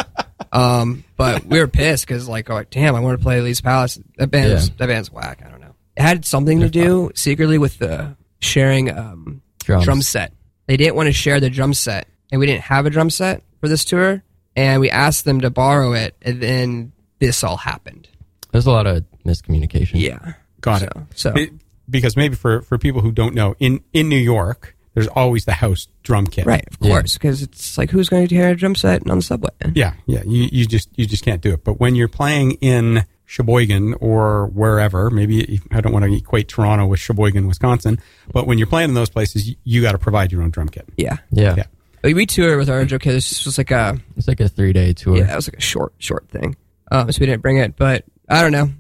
Um, 0.51 1.03
but 1.17 1.45
we 1.45 1.59
were 1.59 1.67
pissed 1.67 2.07
because 2.07 2.27
like, 2.29 2.49
oh, 2.49 2.53
like, 2.55 2.69
damn, 2.69 2.95
I 2.95 2.99
want 2.99 3.19
to 3.19 3.23
play 3.23 3.41
Lee's 3.41 3.61
Palace. 3.61 3.99
That 4.17 4.31
band's 4.31 4.69
Yeah. 4.69 4.75
that 4.77 4.87
band's 4.87 5.11
whack. 5.11 5.41
I 5.45 5.49
don't 5.49 5.59
know. 5.61 5.75
It 5.95 6.01
had 6.01 6.25
something 6.25 6.59
to 6.61 6.69
do 6.69 7.11
secretly 7.15 7.57
with 7.57 7.79
the 7.79 8.15
sharing 8.39 8.95
um, 8.95 9.41
Drums. 9.63 9.83
drum 9.85 10.01
set. 10.01 10.33
They 10.67 10.77
didn't 10.77 10.95
want 10.95 11.07
to 11.07 11.13
share 11.13 11.39
the 11.39 11.49
drum 11.49 11.73
set, 11.73 12.07
and 12.31 12.39
we 12.39 12.45
didn't 12.45 12.63
have 12.63 12.85
a 12.85 12.89
drum 12.89 13.09
set 13.09 13.41
for 13.59 13.67
this 13.67 13.83
tour. 13.83 14.23
And 14.55 14.79
we 14.81 14.89
asked 14.89 15.25
them 15.25 15.41
to 15.41 15.49
borrow 15.49 15.93
it, 15.93 16.15
and 16.21 16.41
then 16.41 16.91
this 17.19 17.43
all 17.43 17.57
happened. 17.57 18.07
There's 18.51 18.65
a 18.65 18.71
lot 18.71 18.87
of 18.87 19.03
miscommunication. 19.25 19.99
Yeah, 19.99 20.33
Got 20.61 20.81
it. 20.83 20.89
so, 20.93 21.05
So 21.15 21.33
Be- 21.33 21.51
because 21.89 22.15
maybe 22.17 22.35
for, 22.35 22.61
for 22.63 22.77
people 22.79 23.01
who 23.01 23.11
don't 23.11 23.35
know, 23.35 23.55
in, 23.59 23.83
in 23.93 24.09
New 24.09 24.17
York, 24.17 24.75
there's 24.97 25.07
always 25.09 25.45
the 25.45 25.51
house 25.53 25.87
drum 26.01 26.25
kit. 26.25 26.47
right, 26.47 26.65
of 26.71 26.79
course, 26.79 27.13
because 27.13 27.43
it's 27.43 27.77
like 27.77 27.91
who's 27.91 28.09
going 28.09 28.27
to 28.27 28.33
hear 28.35 28.49
a 28.49 28.55
drum 28.55 28.73
set 28.73 29.07
on 29.07 29.17
the 29.19 29.21
subway? 29.21 29.51
Yeah, 29.75 29.93
yeah. 30.07 30.23
You, 30.25 30.49
you 30.51 30.65
just 30.65 30.89
you 30.97 31.05
just 31.05 31.23
can't 31.23 31.39
do 31.39 31.53
it. 31.53 31.63
But 31.63 31.79
when 31.79 31.93
you're 31.93 32.07
playing 32.07 32.53
in 32.61 33.05
Sheboygan 33.25 33.93
or 34.01 34.47
wherever, 34.47 35.11
maybe 35.11 35.61
I 35.71 35.81
don't 35.81 35.93
want 35.93 36.05
to 36.05 36.11
equate 36.15 36.47
Toronto 36.47 36.87
with 36.87 36.99
Sheboygan, 36.99 37.45
Wisconsin, 37.47 37.99
but 38.33 38.47
when 38.47 38.57
you're 38.57 38.65
playing 38.65 38.89
in 38.89 38.95
those 38.95 39.11
places, 39.11 39.47
you, 39.47 39.55
you 39.63 39.81
got 39.83 39.91
to 39.91 39.99
provide 39.99 40.31
your 40.31 40.41
own 40.41 40.49
drum 40.49 40.67
kit. 40.67 40.89
Yeah, 40.97 41.17
Yeah. 41.31 41.53
Yeah. 41.57 41.63
we 42.03 42.15
we 42.15 42.25
toured 42.25 42.57
with 42.57 42.67
our 42.71 42.83
Joe 42.85 42.97
Kids. 42.97 43.29
This 43.29 43.45
was 43.45 43.59
like 43.59 43.69
a 43.69 43.99
It's 44.15 44.27
like 44.27 44.39
a 44.39 44.49
three 44.49 44.73
day 44.73 44.93
tour. 44.93 45.17
yeah, 45.17 45.31
it 45.31 45.35
was 45.35 45.47
like 45.47 45.57
a 45.57 45.61
short 45.61 45.93
short 45.99 46.27
thing. 46.29 46.55
Um, 46.91 47.11
so 47.11 47.19
we 47.19 47.27
didn't 47.27 47.43
bring 47.43 47.57
it, 47.57 47.75
but 47.75 48.03
I 48.27 48.41
don't 48.41 48.51
know. 48.51 48.71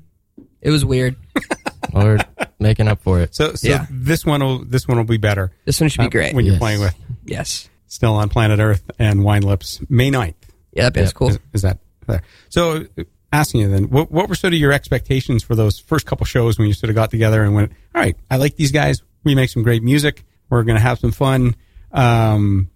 It 0.61 0.71
was 0.71 0.83
weird. 0.83 1.15
Well, 1.93 2.05
we're 2.05 2.17
making 2.59 2.87
up 2.87 3.01
for 3.01 3.19
it. 3.21 3.35
So, 3.35 3.53
so 3.55 3.67
Yeah. 3.67 3.85
this 3.89 4.25
one 4.25 4.41
will 4.43 4.63
this 4.65 4.87
one 4.87 4.97
will 4.97 5.03
be 5.05 5.17
better 5.17 5.51
This 5.65 5.79
one 5.79 5.89
should 5.89 6.01
be 6.01 6.07
uh, 6.07 6.09
great. 6.09 6.35
when 6.35 6.45
you're 6.45 6.53
Yes. 6.55 6.59
playing 6.59 6.79
with 6.81 6.95
yes, 7.25 7.69
Still 7.87 8.13
on 8.15 8.29
Planet 8.29 8.59
Earth 8.59 8.83
and 8.99 9.23
Wine 9.23 9.43
Lips 9.43 9.79
May 9.89 10.09
9th. 10.11 10.33
yeah, 10.73 10.83
that 10.83 10.93
band's 10.93 11.09
Yeah. 11.11 11.13
cool. 11.13 11.29
Is, 11.29 11.39
is 11.53 11.61
that 11.61 11.79
there? 12.07 12.21
So, 12.49 12.85
uh, 12.97 13.03
asking 13.31 13.61
you 13.61 13.69
then, 13.69 13.83
what, 13.89 14.11
what 14.11 14.27
were 14.29 14.35
sort 14.35 14.53
of 14.53 14.59
your 14.59 14.71
expectations 14.71 15.43
for 15.43 15.55
those 15.55 15.79
first 15.79 16.05
couple 16.05 16.25
shows 16.25 16.57
when 16.57 16.67
you 16.67 16.73
sort 16.73 16.89
of 16.89 16.95
got 16.95 17.11
together 17.11 17.43
and 17.43 17.53
went, 17.53 17.71
all 17.95 18.01
right, 18.01 18.15
I 18.31 18.37
like 18.37 18.55
these 18.55 18.71
guys. 18.71 19.01
We 19.23 19.35
make 19.35 19.49
some 19.49 19.63
great 19.63 19.83
music. 19.83 20.23
We're 20.49 20.63
going 20.63 20.77
to 20.77 20.81
have 20.81 20.99
some 20.99 21.11
fun. 21.11 21.55
Um, 21.91 22.69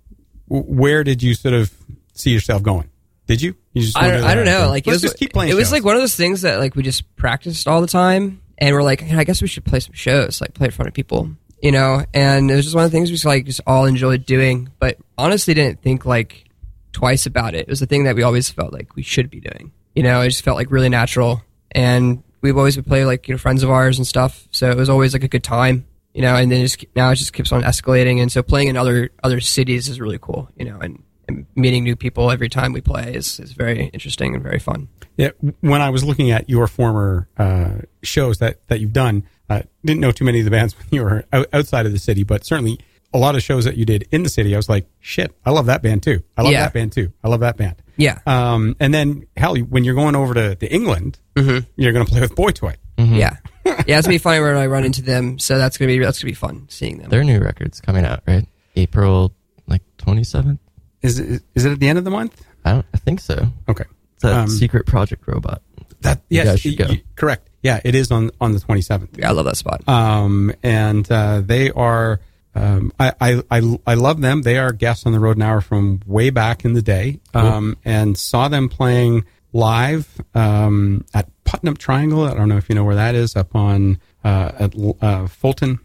where 0.47 1.03
did 1.03 1.23
you 1.23 1.33
sort 1.33 1.53
of 1.53 1.71
see 2.13 2.31
yourself 2.31 2.63
going? 2.63 2.89
Did 3.27 3.41
you? 3.41 3.55
you 3.73 3.81
just 3.83 3.97
I 3.97 4.11
don't, 4.11 4.23
I 4.25 4.35
don't 4.35 4.45
know. 4.45 4.67
Like 4.67 4.85
let's 4.85 4.87
it 4.87 4.91
was, 4.91 5.01
just 5.03 5.17
keep 5.17 5.31
playing. 5.31 5.51
It 5.51 5.55
was 5.55 5.71
like 5.71 5.85
one 5.85 5.95
of 5.95 6.01
those 6.01 6.15
things 6.15 6.41
that 6.41 6.59
like 6.59 6.75
we 6.75 6.83
just 6.83 7.15
practiced 7.15 7.67
all 7.67 7.79
the 7.79 7.87
time, 7.87 8.41
and 8.61 8.75
we're 8.75 8.83
like, 8.83 9.01
"Hey, 9.01 9.17
I 9.17 9.23
guess 9.25 9.41
we 9.41 9.47
should 9.47 9.65
play 9.65 9.79
some 9.79 9.93
shows, 9.93 10.39
like 10.39 10.53
play 10.53 10.65
in 10.65 10.71
front 10.71 10.87
of 10.87 10.93
people, 10.93 11.31
you 11.61 11.71
know. 11.71 12.05
And 12.13 12.49
it 12.49 12.55
was 12.55 12.65
just 12.65 12.75
one 12.75 12.85
of 12.85 12.91
the 12.91 12.95
things 12.95 13.09
we 13.09 13.15
just 13.15 13.25
like 13.25 13.45
just 13.45 13.59
all 13.65 13.85
enjoyed 13.85 14.25
doing, 14.25 14.69
but 14.79 14.97
honestly 15.17 15.53
didn't 15.55 15.81
think 15.81 16.05
like 16.05 16.45
twice 16.93 17.25
about 17.25 17.55
it. 17.55 17.61
It 17.61 17.67
was 17.67 17.79
the 17.79 17.87
thing 17.87 18.03
that 18.03 18.15
we 18.15 18.23
always 18.23 18.49
felt 18.49 18.71
like 18.71 18.95
we 18.95 19.01
should 19.01 19.29
be 19.29 19.41
doing. 19.41 19.71
You 19.95 20.03
know, 20.03 20.21
it 20.21 20.29
just 20.29 20.43
felt 20.43 20.57
like 20.57 20.71
really 20.71 20.89
natural, 20.89 21.41
and 21.71 22.23
we've 22.41 22.57
always 22.57 22.77
would 22.77 22.85
play 22.85 23.03
like 23.03 23.27
you 23.27 23.33
know 23.33 23.39
friends 23.39 23.63
of 23.63 23.71
ours 23.71 23.97
and 23.97 24.05
stuff. 24.05 24.47
So 24.51 24.69
it 24.69 24.77
was 24.77 24.89
always 24.89 25.13
like 25.13 25.23
a 25.23 25.27
good 25.27 25.43
time, 25.43 25.87
you 26.13 26.21
know. 26.21 26.35
And 26.35 26.51
then 26.51 26.61
just 26.61 26.85
now 26.95 27.09
it 27.09 27.15
just 27.15 27.33
keeps 27.33 27.51
on 27.51 27.63
escalating, 27.63 28.21
and 28.21 28.31
so 28.31 28.43
playing 28.43 28.67
in 28.67 28.77
other 28.77 29.09
other 29.23 29.41
cities 29.41 29.89
is 29.89 29.99
really 29.99 30.19
cool, 30.21 30.49
you 30.55 30.65
know, 30.65 30.79
and. 30.79 31.03
And 31.27 31.45
meeting 31.55 31.85
new 31.85 31.95
people 31.95 32.29
every 32.29 32.49
time 32.49 32.73
we 32.73 32.81
play 32.81 33.13
is, 33.13 33.39
is 33.39 33.53
very 33.53 33.85
interesting 33.93 34.33
and 34.33 34.43
very 34.43 34.59
fun. 34.59 34.89
Yeah, 35.17 35.31
when 35.59 35.81
I 35.81 35.89
was 35.89 36.03
looking 36.03 36.31
at 36.31 36.49
your 36.49 36.67
former 36.67 37.27
uh, 37.37 37.79
shows 38.01 38.39
that, 38.39 38.65
that 38.69 38.79
you've 38.79 38.93
done, 38.93 39.23
uh, 39.49 39.61
didn't 39.85 39.99
know 39.99 40.11
too 40.11 40.23
many 40.25 40.39
of 40.39 40.45
the 40.45 40.51
bands 40.51 40.73
when 40.77 40.87
you 40.91 41.03
were 41.03 41.25
out, 41.33 41.47
outside 41.53 41.85
of 41.85 41.91
the 41.91 41.99
city, 41.99 42.23
but 42.23 42.45
certainly 42.45 42.79
a 43.13 43.17
lot 43.17 43.35
of 43.35 43.43
shows 43.43 43.65
that 43.65 43.75
you 43.75 43.85
did 43.85 44.07
in 44.11 44.23
the 44.23 44.29
city. 44.29 44.53
I 44.53 44.57
was 44.57 44.69
like, 44.69 44.87
shit, 45.01 45.35
I 45.45 45.51
love 45.51 45.65
that 45.65 45.81
band 45.81 46.01
too. 46.03 46.23
I 46.37 46.43
love 46.43 46.53
Yeah. 46.53 46.61
that 46.61 46.73
band 46.73 46.93
too. 46.93 47.11
I 47.23 47.27
love 47.27 47.41
that 47.41 47.57
band. 47.57 47.75
Yeah. 47.97 48.19
Um, 48.25 48.75
and 48.79 48.93
then 48.93 49.27
hell, 49.35 49.55
when 49.57 49.83
you're 49.83 49.95
going 49.95 50.15
over 50.15 50.33
to, 50.33 50.55
to 50.55 50.73
England, 50.73 51.19
you're 51.35 51.91
going 51.91 52.05
to 52.05 52.09
play 52.11 52.21
with 52.21 52.35
Boy 52.35 52.51
Toy. 52.51 52.75
Yeah, 52.97 53.37
yeah, 53.65 53.73
it's 53.97 54.05
gonna 54.05 54.09
be 54.13 54.17
funny 54.19 54.39
when 54.41 54.55
I 54.55 54.67
run 54.67 54.83
into 54.85 55.01
them. 55.01 55.39
So 55.39 55.57
that's 55.57 55.75
gonna 55.75 55.87
be 55.87 55.97
that's 55.97 56.21
gonna 56.21 56.29
be 56.29 56.35
fun 56.35 56.67
seeing 56.69 56.99
them. 56.99 57.09
Their 57.09 57.23
new 57.23 57.39
record's 57.39 57.81
coming 57.81 58.05
out, 58.05 58.21
right? 58.27 58.47
April 58.75 59.33
like 59.65 59.81
27th? 59.97 60.59
Is 61.01 61.17
it, 61.17 61.41
is 61.55 61.65
it 61.65 61.71
at 61.71 61.79
the 61.79 61.87
end 61.87 61.97
of 61.97 62.03
the 62.03 62.11
month? 62.11 62.43
I 62.63 62.73
don't 62.73 62.85
I 62.93 62.97
think 62.97 63.19
so. 63.19 63.47
Okay. 63.67 63.85
Um, 64.23 64.47
secret 64.47 64.85
project 64.85 65.23
robot. 65.27 65.61
That 66.01 66.21
You 66.29 66.37
yes, 66.37 66.45
guys 66.47 66.65
y- 66.65 66.71
go. 66.75 66.85
y- 66.89 67.03
correct. 67.15 67.49
Yeah, 67.63 67.79
it 67.85 67.93
is 67.95 68.11
on 68.11 68.31
on 68.41 68.53
the 68.53 68.59
27th. 68.59 69.17
yeah, 69.19 69.29
I 69.29 69.33
love 69.33 69.45
that 69.45 69.57
spot. 69.57 69.87
um, 69.87 70.51
and 70.63 71.09
uh, 71.11 71.41
they 71.41 71.69
are. 71.71 72.19
Um, 72.53 72.91
I, 72.99 73.13
I 73.21 73.41
I 73.51 73.77
I 73.87 73.93
love 73.93 74.19
them. 74.21 74.41
They 74.41 74.57
are 74.57 74.73
guests 74.73 75.05
on 75.05 75.13
the 75.13 75.19
Rodent 75.19 75.43
Hour 75.43 75.61
from 75.61 76.01
way 76.05 76.31
back 76.31 76.65
in 76.65 76.73
the 76.73 76.81
day, 76.81 77.19
um, 77.33 77.77
and 77.85 78.17
saw 78.17 78.47
them 78.49 78.67
playing 78.67 79.23
live 79.53 80.19
um, 80.35 81.05
at 81.13 81.29
Putnam 81.45 81.77
Triangle. 81.77 82.23
I 82.25 82.33
don't 82.33 82.49
know 82.49 82.57
if 82.57 82.67
you 82.67 82.75
know 82.75 82.83
where 82.83 82.95
that 82.95 83.15
is, 83.15 83.35
up 83.35 83.55
on 83.55 83.99
uh, 84.23 84.51
at 84.59 84.75
uh, 85.01 85.27
Fulton 85.27 85.79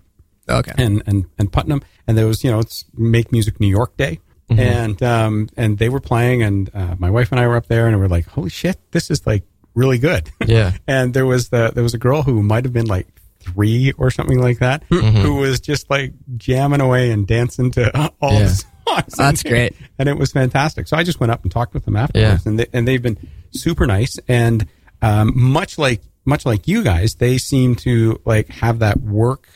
Okay. 0.48 0.72
and, 0.78 1.02
and 1.06 1.26
and 1.38 1.52
Putnam. 1.52 1.82
And 2.08 2.16
there 2.18 2.26
was 2.26 2.42
you 2.42 2.50
know 2.50 2.58
it's 2.60 2.84
Make 2.96 3.30
Music 3.32 3.60
New 3.60 3.68
York 3.68 3.96
Day, 3.96 4.18
and 4.48 5.02
um, 5.02 5.48
and 5.56 5.78
they 5.78 5.88
were 5.88 6.00
playing, 6.00 6.42
and 6.42 6.70
uh, 6.74 6.94
my 6.98 7.10
wife 7.10 7.32
and 7.32 7.40
I 7.40 7.46
were 7.48 7.56
up 7.56 7.66
there, 7.66 7.86
and 7.86 7.96
we 7.96 8.02
were 8.02 8.08
like, 8.08 8.26
holy 8.26 8.50
shit, 8.50 8.78
this 8.92 9.10
is 9.10 9.26
like 9.26 9.42
really 9.74 9.98
good. 9.98 10.30
Yeah. 10.46 10.72
and 10.86 11.12
there 11.14 11.26
was 11.26 11.48
the 11.50 11.70
there 11.74 11.82
was 11.82 11.94
a 11.94 11.98
girl 11.98 12.22
who 12.22 12.42
might 12.42 12.64
have 12.64 12.72
been 12.72 12.86
like 12.86 13.06
three 13.40 13.92
or 13.98 14.10
something 14.10 14.40
like 14.40 14.58
that 14.58 14.82
who 14.88 15.36
was 15.36 15.60
just 15.60 15.88
like 15.90 16.12
jamming 16.36 16.80
away 16.80 17.10
and 17.12 17.26
dancing 17.28 17.70
to 17.72 18.10
all 18.20 18.32
Yeah. 18.32 18.44
the 18.48 18.48
songs 18.88 19.14
That's 19.16 19.42
and, 19.42 19.50
great. 19.50 19.76
and 19.98 20.08
it 20.08 20.16
was 20.18 20.32
fantastic 20.32 20.88
so 20.88 20.96
i 20.96 21.04
just 21.04 21.20
went 21.20 21.30
up 21.30 21.42
and 21.44 21.52
talked 21.52 21.72
with 21.72 21.84
them 21.84 21.94
afterwards 21.94 22.44
Yeah. 22.44 22.50
and, 22.50 22.58
they, 22.58 22.66
and 22.72 22.88
they've 22.88 23.00
been 23.02 23.16
super 23.52 23.86
nice 23.86 24.18
and 24.26 24.66
um, 25.00 25.32
much 25.38 25.78
like 25.78 26.02
much 26.24 26.44
like 26.44 26.66
you 26.66 26.82
guys, 26.82 27.14
they 27.16 27.38
seem 27.38 27.76
to 27.76 28.20
like 28.24 28.48
have 28.48 28.80
that 28.80 29.00
work 29.00 29.46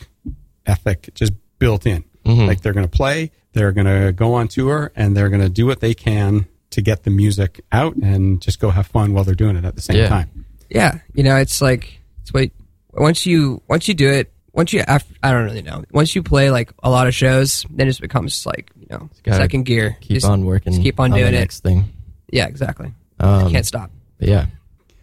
ethic 0.65 1.09
just 1.13 1.33
built 1.59 1.85
in. 1.85 2.03
Like 2.23 2.61
they're 2.61 2.71
going 2.73 2.87
to 2.87 2.97
play, 2.97 3.31
they're 3.53 3.71
going 3.71 3.87
to 3.87 4.11
go 4.13 4.33
on 4.35 4.47
tour, 4.47 4.91
and 4.95 5.15
they're 5.15 5.29
going 5.29 5.41
to 5.41 5.49
do 5.49 5.65
what 5.65 5.79
they 5.79 5.93
can 5.93 6.45
to 6.71 6.81
get 6.81 7.03
the 7.03 7.09
music 7.09 7.61
out 7.71 7.95
and 7.97 8.41
just 8.41 8.59
go 8.59 8.69
have 8.69 8.87
fun 8.87 9.13
while 9.13 9.23
they're 9.25 9.35
doing 9.35 9.55
it 9.57 9.65
at 9.65 9.75
the 9.75 9.81
same 9.81 9.97
Yeah. 9.97 10.07
time. 10.09 10.45
Yeah, 10.69 10.99
you 11.13 11.23
know, 11.23 11.35
it's 11.35 11.61
like 11.61 11.99
it's 12.21 12.31
what 12.33 12.49
once 12.93 13.25
you 13.25 13.61
once 13.67 13.87
you 13.89 13.93
do 13.93 14.09
it, 14.09 14.31
once 14.53 14.71
you 14.71 14.81
af 14.87 15.03
I 15.21 15.33
don't 15.33 15.43
really 15.43 15.61
know. 15.61 15.83
Once 15.91 16.15
you 16.15 16.23
play 16.23 16.49
like 16.49 16.71
a 16.81 16.89
lot 16.89 17.07
of 17.07 17.13
shows, 17.13 17.65
then 17.69 17.87
it 17.87 17.89
just 17.89 17.99
becomes 18.01 18.45
like 18.45 18.71
you 18.79 18.87
know 18.89 19.09
second 19.27 19.63
gear. 19.65 19.97
Keep 19.99 20.11
Just- 20.15 20.25
on 20.25 20.45
working. 20.45 20.71
just 20.71 20.81
keep 20.83 20.97
on 21.01 21.09
the 21.11 21.17
doing 21.17 21.33
it. 21.33 21.39
next 21.39 21.59
thing. 21.61 21.91
Yeah, 22.31 22.47
exactly. 22.47 22.93
Um, 23.19 23.51
Can't 23.51 23.65
stop. 23.65 23.91
But 24.17 24.29
yeah, 24.29 24.45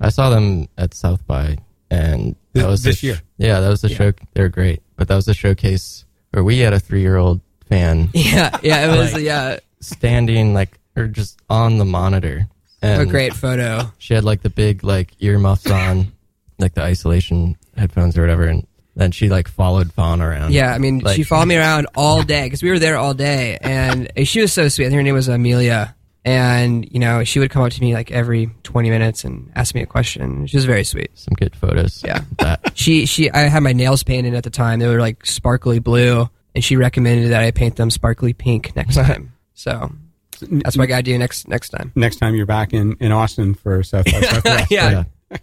I 0.01 0.09
saw 0.09 0.31
them 0.31 0.69
at 0.79 0.95
South 0.95 1.27
by, 1.27 1.59
and 1.91 2.35
that 2.55 2.61
Th- 2.61 2.67
was 2.71 2.83
this 2.83 3.03
the 3.03 3.09
year? 3.09 3.21
Yeah, 3.37 3.61
that 3.61 3.69
was 3.69 3.83
the 3.83 3.91
show. 3.91 4.13
They're 4.33 4.49
great, 4.49 4.81
but 4.97 5.09
that 5.09 5.17
was 5.17 5.27
the 5.27 5.35
showcase 5.35 6.07
where 6.31 6.43
we 6.43 6.59
had 6.61 6.73
a 6.73 6.81
three-year-old 6.81 7.43
fan 7.69 8.11
Yeah, 8.15 8.57
yeah, 8.63 8.93
it 8.93 8.97
was 8.99 9.13
Like- 9.15 9.23
yeah 9.23 9.59
standing 9.81 10.55
like 10.55 10.79
or 10.97 11.07
just 11.07 11.39
on 11.49 11.79
the 11.79 11.85
monitor. 11.85 12.47
And 12.83 13.03
a 13.03 13.07
great 13.07 13.35
photo. 13.35 13.93
She 13.99 14.15
had 14.15 14.25
like 14.25 14.43
the 14.43 14.51
big 14.51 14.83
like 14.85 15.13
earmuffs 15.21 15.69
on, 15.71 16.13
like 16.59 16.75
the 16.75 16.83
isolation 16.83 17.57
headphones 17.77 18.17
or 18.17 18.21
whatever, 18.23 18.45
and 18.45 18.67
then 18.97 19.11
she 19.13 19.29
like 19.29 19.47
followed 19.49 19.93
Vaughn 19.93 20.21
around. 20.21 20.53
Yeah, 20.53 20.73
I 20.73 20.79
mean, 20.79 21.01
Like- 21.01 21.17
she 21.17 21.23
followed 21.25 21.47
me 21.47 21.57
around 21.57 21.87
all 21.97 22.23
day 22.23 22.45
because 22.47 22.63
we 22.63 22.71
were 22.71 22.79
there 22.79 22.97
all 22.97 23.15
day, 23.15 23.59
and 23.61 24.09
she 24.25 24.41
was 24.41 24.53
so 24.53 24.69
sweet. 24.69 24.87
I 24.87 24.89
think 24.91 24.97
her 24.99 25.03
name 25.05 25.15
was 25.15 25.27
Amelia, 25.29 25.95
and 26.25 26.89
you 26.93 26.99
know, 27.01 27.25
she 27.25 27.39
would 27.41 27.51
come 27.51 27.63
up 27.63 27.73
to 27.73 27.81
me 27.81 27.95
like 27.95 28.11
every 28.13 28.51
twenty 28.63 28.91
minutes 28.91 29.25
and 29.25 29.51
ask 29.57 29.75
me 29.75 29.83
a 29.83 29.87
question. 29.87 30.47
She 30.47 30.57
was 30.57 30.65
very 30.65 30.85
sweet. 30.85 31.11
some 31.15 31.35
good 31.35 31.55
photos. 31.57 32.03
Yeah. 32.05 32.21
that 32.39 32.73
She 32.77 33.07
she 33.07 33.31
I 33.31 33.41
had 33.43 33.63
my 33.65 33.73
nails 33.73 34.03
painted 34.05 34.35
at 34.35 34.45
the 34.45 34.51
time. 34.51 34.79
They 34.79 34.87
were 34.89 35.01
like 35.01 35.25
sparkly 35.27 35.79
blue, 35.81 36.29
and 36.59 36.65
she 36.65 36.75
recommended 36.75 37.31
that 37.31 37.41
I 37.45 37.53
paint 37.53 37.77
them 37.77 37.89
sparkly 37.89 38.33
pink 38.33 38.75
next 38.75 38.95
time. 38.97 39.33
So 39.55 39.93
that's 40.41 40.77
what 40.77 40.83
I 40.83 40.87
gotta 40.87 41.05
do 41.05 41.17
next 41.17 41.47
next 41.47 41.69
time. 41.69 41.93
Next 41.95 42.17
time 42.17 42.35
you're 42.35 42.47
back 42.47 42.73
in, 42.75 42.97
in 42.99 43.13
Austin 43.13 43.55
for 43.55 43.85
South 43.85 44.07
by 44.07 44.21
Southwest, 44.23 44.71
Yeah. 44.73 45.05
yeah. 45.31 45.39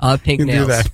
I'll 0.00 0.10
have 0.10 0.24
pink 0.24 0.40
nails. 0.40 0.66
do 0.66 0.72
that. 0.72 0.90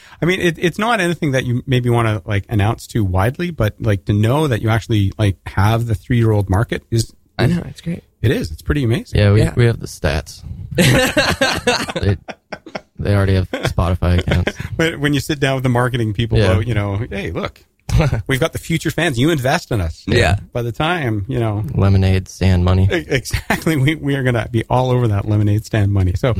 I 0.20 0.24
mean, 0.26 0.40
it, 0.40 0.58
it's 0.58 0.78
not 0.78 0.98
anything 1.00 1.30
that 1.32 1.44
you 1.44 1.62
maybe 1.66 1.88
want 1.88 2.08
to 2.08 2.28
like 2.28 2.46
announce 2.48 2.88
too 2.88 3.04
widely, 3.04 3.52
but 3.52 3.80
like 3.80 4.06
to 4.06 4.12
know 4.12 4.48
that 4.48 4.60
you 4.60 4.70
actually 4.70 5.12
like 5.18 5.36
have 5.46 5.86
the 5.86 5.94
three 5.94 6.16
year 6.16 6.32
old 6.32 6.50
market 6.50 6.82
is 6.90 7.12
I 7.38 7.46
know 7.46 7.62
it's 7.68 7.80
great. 7.80 8.02
it 8.22 8.32
is 8.32 8.50
it's 8.50 8.62
pretty 8.62 8.82
amazing. 8.82 9.20
Yeah, 9.20 9.32
we, 9.32 9.40
Yeah. 9.42 9.54
we 9.54 9.66
have 9.66 9.78
the 9.78 9.86
stats. 9.86 10.42
they, 11.94 12.16
they 12.98 13.14
already 13.14 13.34
have 13.34 13.50
Spotify 13.50 14.18
accounts. 14.18 14.52
But 14.76 14.98
when 14.98 15.14
you 15.14 15.20
sit 15.20 15.38
down 15.40 15.54
with 15.56 15.62
the 15.62 15.68
marketing 15.68 16.12
people, 16.14 16.38
Yeah. 16.38 16.54
though, 16.54 16.60
you 16.60 16.74
know, 16.74 16.96
hey, 17.10 17.30
look, 17.30 17.62
we've 18.26 18.40
got 18.40 18.52
the 18.52 18.58
future 18.58 18.90
fans. 18.90 19.18
You 19.18 19.30
invest 19.30 19.70
in 19.70 19.80
us. 19.80 20.04
Yeah. 20.06 20.38
By 20.52 20.62
the 20.62 20.72
time 20.72 21.24
you 21.28 21.38
know 21.38 21.64
Lemonade, 21.74 22.28
stand 22.28 22.64
money. 22.64 22.88
exactly, 22.90 23.76
we 23.76 23.94
we 23.94 24.14
are 24.16 24.22
going 24.22 24.34
to 24.34 24.48
be 24.50 24.64
all 24.68 24.90
over 24.90 25.08
that 25.08 25.24
lemonade 25.26 25.64
stand 25.64 25.92
money. 25.92 26.14
So, 26.14 26.34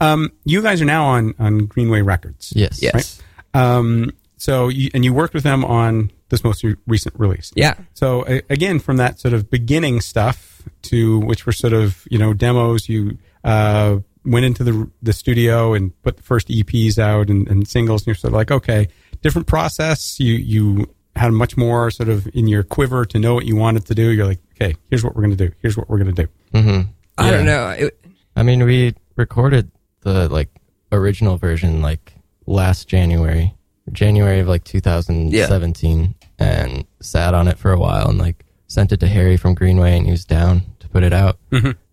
um, 0.00 0.32
you 0.44 0.62
guys 0.62 0.80
are 0.80 0.86
now 0.86 1.06
on 1.06 1.34
on 1.38 1.66
Greenway 1.66 2.02
Records. 2.02 2.52
Yes. 2.54 2.82
Yes. 2.82 3.20
Um, 3.54 4.12
so 4.36 4.68
you, 4.68 4.90
and 4.94 5.04
you 5.04 5.12
worked 5.12 5.34
with 5.34 5.42
them 5.42 5.64
on 5.64 6.10
this 6.28 6.44
most 6.44 6.62
re- 6.62 6.76
recent 6.86 7.14
release. 7.18 7.52
Yeah. 7.56 7.74
So 7.94 8.24
a- 8.28 8.42
again, 8.50 8.78
from 8.78 8.98
that 8.98 9.18
sort 9.18 9.34
of 9.34 9.50
beginning 9.50 10.00
stuff 10.00 10.62
to 10.82 11.18
which 11.20 11.46
were 11.46 11.52
sort 11.52 11.72
of 11.72 12.06
you 12.10 12.18
know 12.18 12.34
demos, 12.34 12.88
you 12.88 13.18
uh, 13.44 13.98
went 14.24 14.44
into 14.44 14.62
the 14.64 14.90
the 15.02 15.12
studio 15.12 15.74
and 15.74 16.00
put 16.02 16.16
the 16.18 16.22
first 16.22 16.48
EPs 16.48 16.98
out 16.98 17.30
and, 17.30 17.48
and 17.48 17.66
singles, 17.66 18.02
and 18.02 18.08
you're 18.08 18.14
sort 18.14 18.32
of 18.32 18.36
like, 18.36 18.50
okay, 18.50 18.88
different 19.22 19.46
process. 19.46 20.18
You 20.20 20.34
you 20.34 20.94
had 21.16 21.32
much 21.32 21.56
more 21.56 21.90
sort 21.90 22.08
of 22.08 22.28
in 22.34 22.46
your 22.46 22.62
quiver 22.62 23.04
to 23.04 23.18
know 23.18 23.34
what 23.34 23.44
you 23.44 23.56
wanted 23.56 23.84
to 23.86 23.94
do. 23.94 24.10
You're 24.10 24.26
like, 24.26 24.38
okay, 24.54 24.76
here's 24.90 25.02
what 25.04 25.16
we're 25.16 25.22
going 25.22 25.36
to 25.36 25.48
do. 25.48 25.52
Here's 25.60 25.76
what 25.76 25.88
we're 25.88 25.98
going 25.98 26.14
to 26.14 26.22
do. 26.24 26.28
hmm 26.60 26.80
I 27.18 27.30
don't 27.32 27.46
know. 27.46 27.70
It, 27.70 28.00
I 28.36 28.44
mean, 28.44 28.64
we 28.64 28.94
recorded 29.16 29.70
the 30.02 30.28
like 30.28 30.48
original 30.92 31.36
version 31.36 31.82
like 31.82 32.12
last 32.46 32.86
January, 32.86 33.54
January 33.90 34.38
of 34.38 34.46
like 34.46 34.62
2017, 34.62 36.14
and 36.38 36.84
sat 37.00 37.34
on 37.34 37.48
it 37.48 37.58
for 37.58 37.72
a 37.72 37.78
while 37.78 38.08
and 38.08 38.18
like 38.18 38.44
sent 38.68 38.92
it 38.92 39.00
to 39.00 39.08
Harry 39.08 39.36
from 39.36 39.54
Greenway, 39.54 39.96
and 39.96 40.06
he 40.06 40.12
was 40.12 40.24
down 40.24 40.62
to 40.78 40.88
put 40.88 41.02
it 41.02 41.12
out, 41.12 41.38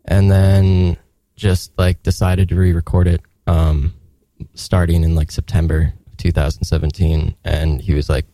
and 0.05 0.29
then 0.31 0.97
just 1.35 1.71
like 1.77 2.03
decided 2.03 2.49
to 2.49 2.55
re-record 2.55 3.07
it, 3.07 3.21
um, 3.47 3.93
starting 4.53 5.03
in 5.03 5.15
like 5.15 5.31
September 5.31 5.93
of 6.04 6.04
2017, 6.15 7.35
and 7.43 7.81
he 7.81 7.93
was 7.93 8.09
like 8.09 8.25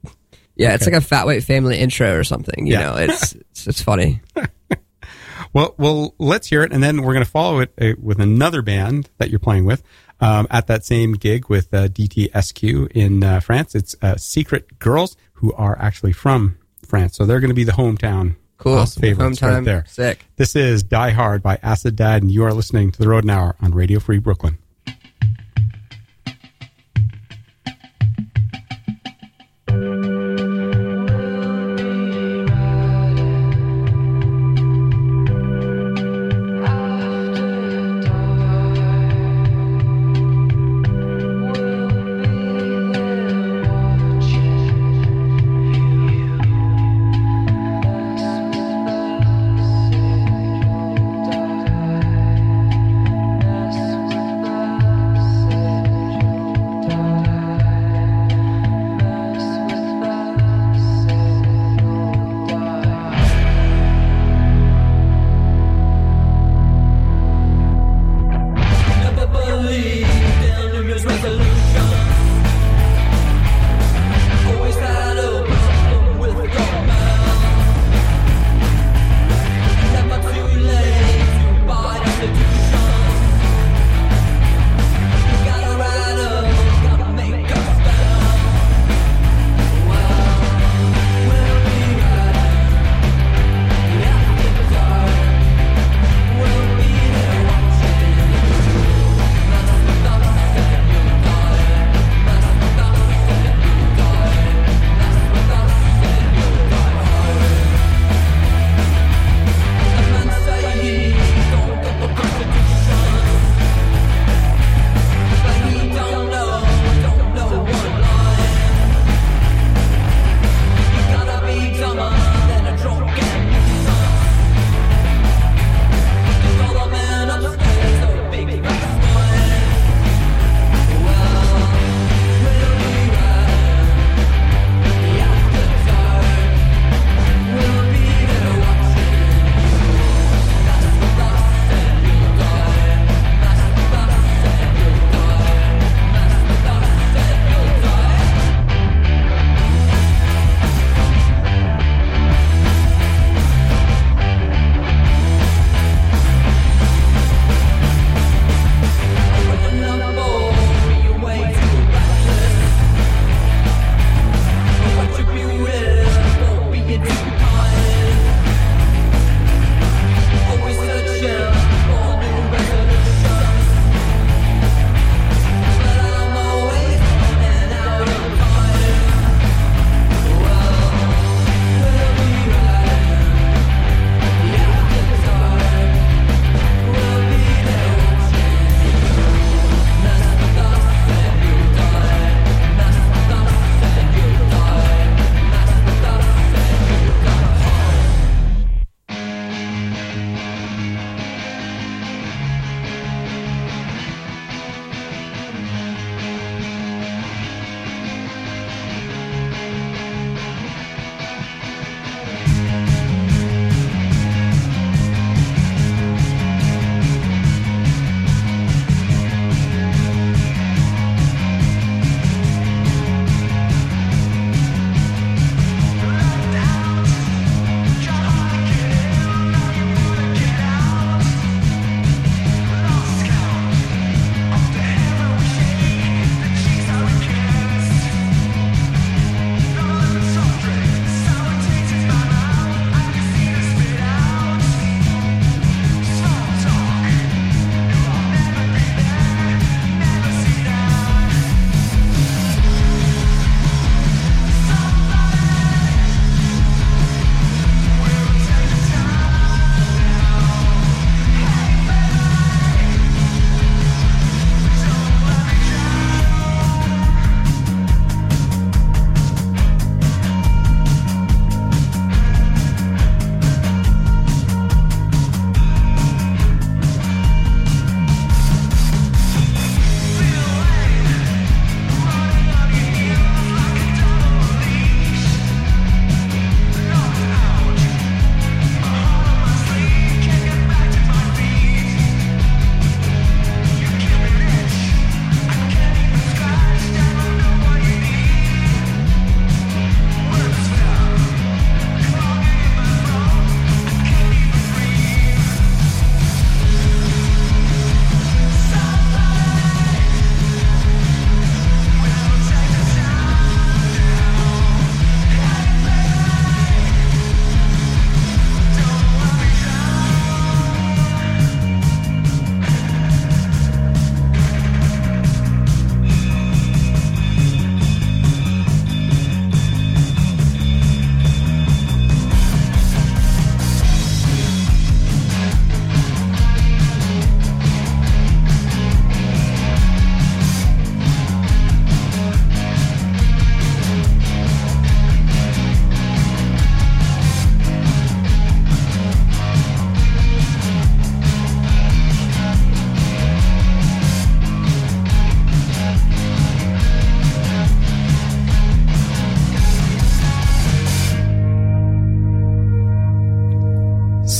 Yeah, 0.56 0.74
it's 0.74 0.88
like 0.88 0.95
a 0.95 1.01
Fat 1.01 1.28
White 1.28 1.43
Family 1.43 1.78
intro 1.78 2.18
or 2.18 2.24
something. 2.24 2.66
You 2.66 2.74
Yeah. 2.74 2.80
know, 2.80 2.95
it's, 2.95 3.34
it's 3.34 3.68
it's 3.68 3.82
funny. 3.84 4.22
Well, 5.54 5.76
well, 5.78 6.14
let's 6.18 6.48
hear 6.48 6.64
it, 6.64 6.72
and 6.72 6.84
then 6.84 7.02
we're 7.04 7.14
going 7.14 7.26
to 7.26 7.32
follow 7.32 7.60
it 7.60 7.74
uh, 7.80 7.93
with 8.02 8.20
another 8.20 8.62
band 8.62 9.10
that 9.18 9.30
you're 9.30 9.39
playing 9.39 9.66
with 9.66 9.84
um, 10.20 10.48
at 10.50 10.68
that 10.68 10.84
same 10.86 11.14
gig 11.14 11.50
with 11.50 11.74
uh, 11.74 11.88
DTSQ 11.88 12.91
in 12.91 13.24
uh, 13.24 13.39
France. 13.39 13.76
It's 13.76 13.95
uh, 14.02 14.16
Secret 14.18 14.80
Girls, 14.80 15.16
who 15.34 15.54
are 15.54 15.78
actually 15.80 16.14
from 16.14 16.58
France, 16.86 17.16
so 17.18 17.26
they're 17.26 17.39
going 17.39 17.50
to 17.50 17.56
be 17.56 17.64
the 17.64 17.72
hometown 17.74 18.36
Cool. 18.58 18.86
favorites 18.86 19.41
right 19.41 19.64
there. 19.64 19.86
Sick. 19.88 20.26
This 20.36 20.56
is 20.56 20.84
Die 20.84 21.10
Hard 21.12 21.43
by 21.43 21.60
Acid 21.62 21.95
Dad, 21.95 22.24
and 22.24 22.32
you 22.32 22.43
are 22.43 22.54
listening 22.54 22.91
to 22.91 23.00
the 23.00 23.08
Rodent 23.08 23.32
Hour 23.32 23.56
on 23.62 23.72
Radio 23.72 24.00
Free 24.00 24.20
Brooklyn. 24.20 24.58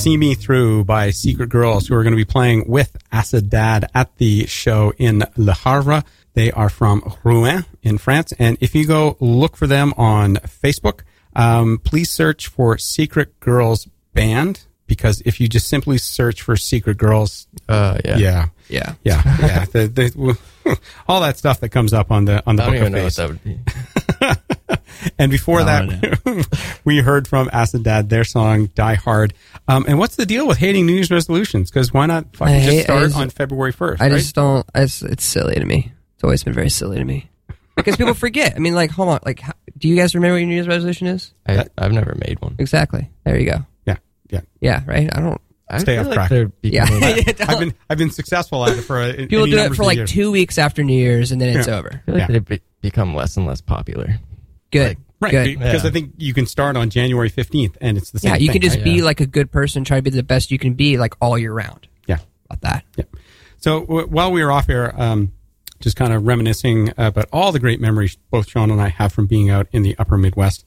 See 0.08 0.16
Me 0.16 0.36
Through 0.36 0.86
by 0.86 1.10
Secret 1.10 1.50
Girls, 1.50 1.88
who 1.88 1.94
are 1.96 2.02
going 2.02 2.14
to 2.14 2.16
be 2.16 2.24
playing 2.24 2.70
with 2.70 2.96
Acid 3.12 3.50
Dad 3.50 3.90
at 3.94 4.16
the 4.20 4.46
show 4.48 4.94
in 4.98 5.26
Le 5.36 5.54
Havre. 5.54 6.02
They 6.34 6.50
are 6.50 6.70
from 6.70 7.14
Rouen 7.26 7.66
in 7.84 7.98
France. 7.98 8.32
And 8.40 8.58
if 8.62 8.74
you 8.74 8.88
go 8.88 9.18
look 9.20 9.58
for 9.58 9.68
them 9.68 9.94
on 9.98 10.36
Facebook, 10.36 11.02
um, 11.36 11.82
please 11.84 12.10
search 12.10 12.48
for 12.48 12.78
Secret 12.78 13.38
Girls 13.42 13.86
Band 14.14 14.62
because 14.86 15.22
if 15.26 15.42
you 15.42 15.50
just 15.50 15.68
simply 15.68 15.98
search 15.98 16.42
for 16.42 16.56
Secret 16.56 16.96
Girls, 16.98 17.46
Uh, 17.68 17.98
yeah. 18.06 18.18
yeah, 18.18 18.46
Yeah. 18.70 18.94
yeah, 19.04 19.22
yeah, 19.42 19.66
the, 19.66 19.88
the, 19.90 20.80
all 21.10 21.20
that 21.20 21.38
stuff 21.38 21.60
that 21.60 21.70
comes 21.70 21.92
up 21.92 22.12
on 22.12 22.24
the 22.24 22.42
on 22.48 22.56
the 22.56 22.64
I 22.64 22.66
don't 22.68 22.76
book 22.76 22.82
even 22.82 22.94
of 22.94 22.98
know 23.00 23.04
what 23.04 23.16
that 23.18 23.28
would 23.30 23.44
be. 23.44 23.60
And 25.20 25.32
before 25.32 25.60
No, 25.60 25.66
that, 25.66 26.80
we 26.86 27.00
heard 27.00 27.28
from 27.28 27.50
Acid 27.54 27.84
Dad 27.84 28.10
their 28.10 28.24
song 28.24 28.68
"Die 28.76 28.96
Hard." 28.96 29.34
Um, 29.68 29.86
and 29.88 29.98
what's 30.00 30.16
the 30.16 30.26
deal 30.26 30.48
with 30.48 30.58
hating 30.58 30.86
New 30.86 30.94
Year's 30.94 31.12
resolutions? 31.12 31.70
Because 31.72 31.94
why 31.94 32.06
not 32.08 32.36
fucking 32.36 32.56
I 32.56 32.66
just 32.66 32.84
start 32.84 33.04
just- 33.04 33.16
on 33.16 33.30
February 33.30 33.72
first? 33.72 34.02
I 34.02 34.10
right? 34.10 34.18
just 34.18 34.36
don't. 34.36 34.66
I 34.76 34.82
just, 34.82 35.04
it's 35.04 35.24
silly 35.26 35.56
to 35.56 35.66
me. 35.66 35.92
It's 36.16 36.24
always 36.24 36.44
been 36.44 36.54
very 36.54 36.70
silly 36.70 36.98
to 36.98 37.06
me 37.06 37.30
because 37.76 37.96
people 37.96 38.14
forget. 38.16 38.56
I 38.56 38.60
mean, 38.60 38.74
like, 38.76 38.90
hold 38.92 39.10
on. 39.10 39.20
Like, 39.26 39.40
how, 39.40 39.54
do 39.78 39.88
you 39.88 39.96
guys 39.96 40.16
remember 40.16 40.34
what 40.34 40.40
your 40.40 40.48
New 40.48 40.56
Year's 40.56 40.68
resolution 40.68 41.08
is? 41.08 41.34
I, 41.48 41.66
I've 41.78 41.92
never 41.94 42.16
made 42.26 42.42
one. 42.42 42.56
Exactly. 42.60 43.10
There 43.24 43.40
you 43.40 43.46
go. 43.52 43.66
yeah, 43.86 43.98
yeah. 44.30 44.42
Yeah. 44.60 44.84
Right. 44.88 45.10
I 45.16 45.20
don't. 45.22 45.40
I 45.70 45.78
Stay 45.80 45.98
off 45.98 46.08
like 46.08 46.30
track. 46.30 46.50
Yeah. 46.64 46.86
I've 47.48 47.60
been 47.60 47.74
I've 47.90 47.98
been 47.98 48.10
successful 48.12 48.66
at 48.66 48.78
it 48.78 48.82
for 48.82 49.02
a, 49.02 49.14
People 49.28 49.46
do 49.48 49.58
it 49.58 49.76
for 49.76 49.84
like 49.84 49.98
years. 49.98 50.10
two 50.12 50.32
weeks 50.32 50.58
after 50.58 50.82
New 50.84 50.98
Year's 50.98 51.32
and 51.34 51.40
then 51.42 51.58
it's 51.58 51.68
Yeah. 51.68 51.78
over. 51.78 51.90
I 51.90 52.06
feel 52.06 52.16
like 52.16 52.22
Yeah. 52.22 52.28
they've 52.34 52.46
be- 52.46 52.62
become 52.82 53.14
less 53.14 53.36
and 53.38 53.46
less 53.46 53.60
popular. 53.62 54.18
Good. 54.72 54.98
right 55.20 55.32
Good. 55.32 55.60
because 55.60 55.84
Yeah. 55.84 55.90
I 55.90 55.92
think 55.94 56.14
you 56.18 56.34
can 56.34 56.46
start 56.46 56.76
on 56.78 56.90
January 56.90 57.30
fifteenth 57.30 57.78
and 57.82 57.98
it's 57.98 58.12
the 58.12 58.20
same. 58.20 58.32
Yeah. 58.34 58.38
You 58.38 58.48
thing, 58.48 58.54
can 58.54 58.62
just 58.62 58.76
right? 58.78 58.84
be 58.84 58.92
Yeah. 58.98 59.04
like 59.06 59.22
a 59.22 59.26
good 59.26 59.52
person, 59.52 59.84
try 59.84 59.98
to 59.98 60.02
be 60.04 60.10
the 60.10 60.24
best 60.24 60.52
you 60.52 60.60
can 60.60 60.74
be, 60.74 60.98
like 60.98 61.14
all 61.22 61.38
year 61.38 61.54
round. 61.54 61.88
yeah. 62.08 62.20
About 62.50 62.62
that. 62.62 62.84
Yeah. 62.96 63.06
So 63.58 63.82
w- 63.82 64.08
while 64.08 64.32
we 64.32 64.44
were 64.44 64.52
off 64.52 64.70
air, 64.70 64.94
um, 65.00 65.32
just 65.80 65.96
kind 65.96 66.14
of 66.14 66.26
reminiscing 66.26 66.92
about 66.98 67.28
all 67.34 67.52
the 67.52 67.60
great 67.60 67.80
memories 67.82 68.18
both 68.32 68.48
Sean 68.50 68.72
and 68.72 68.82
I 68.82 68.90
have 68.90 69.12
from 69.14 69.26
being 69.28 69.50
out 69.50 69.68
in 69.72 69.82
the 69.84 69.96
Upper 70.00 70.18
Midwest. 70.18 70.64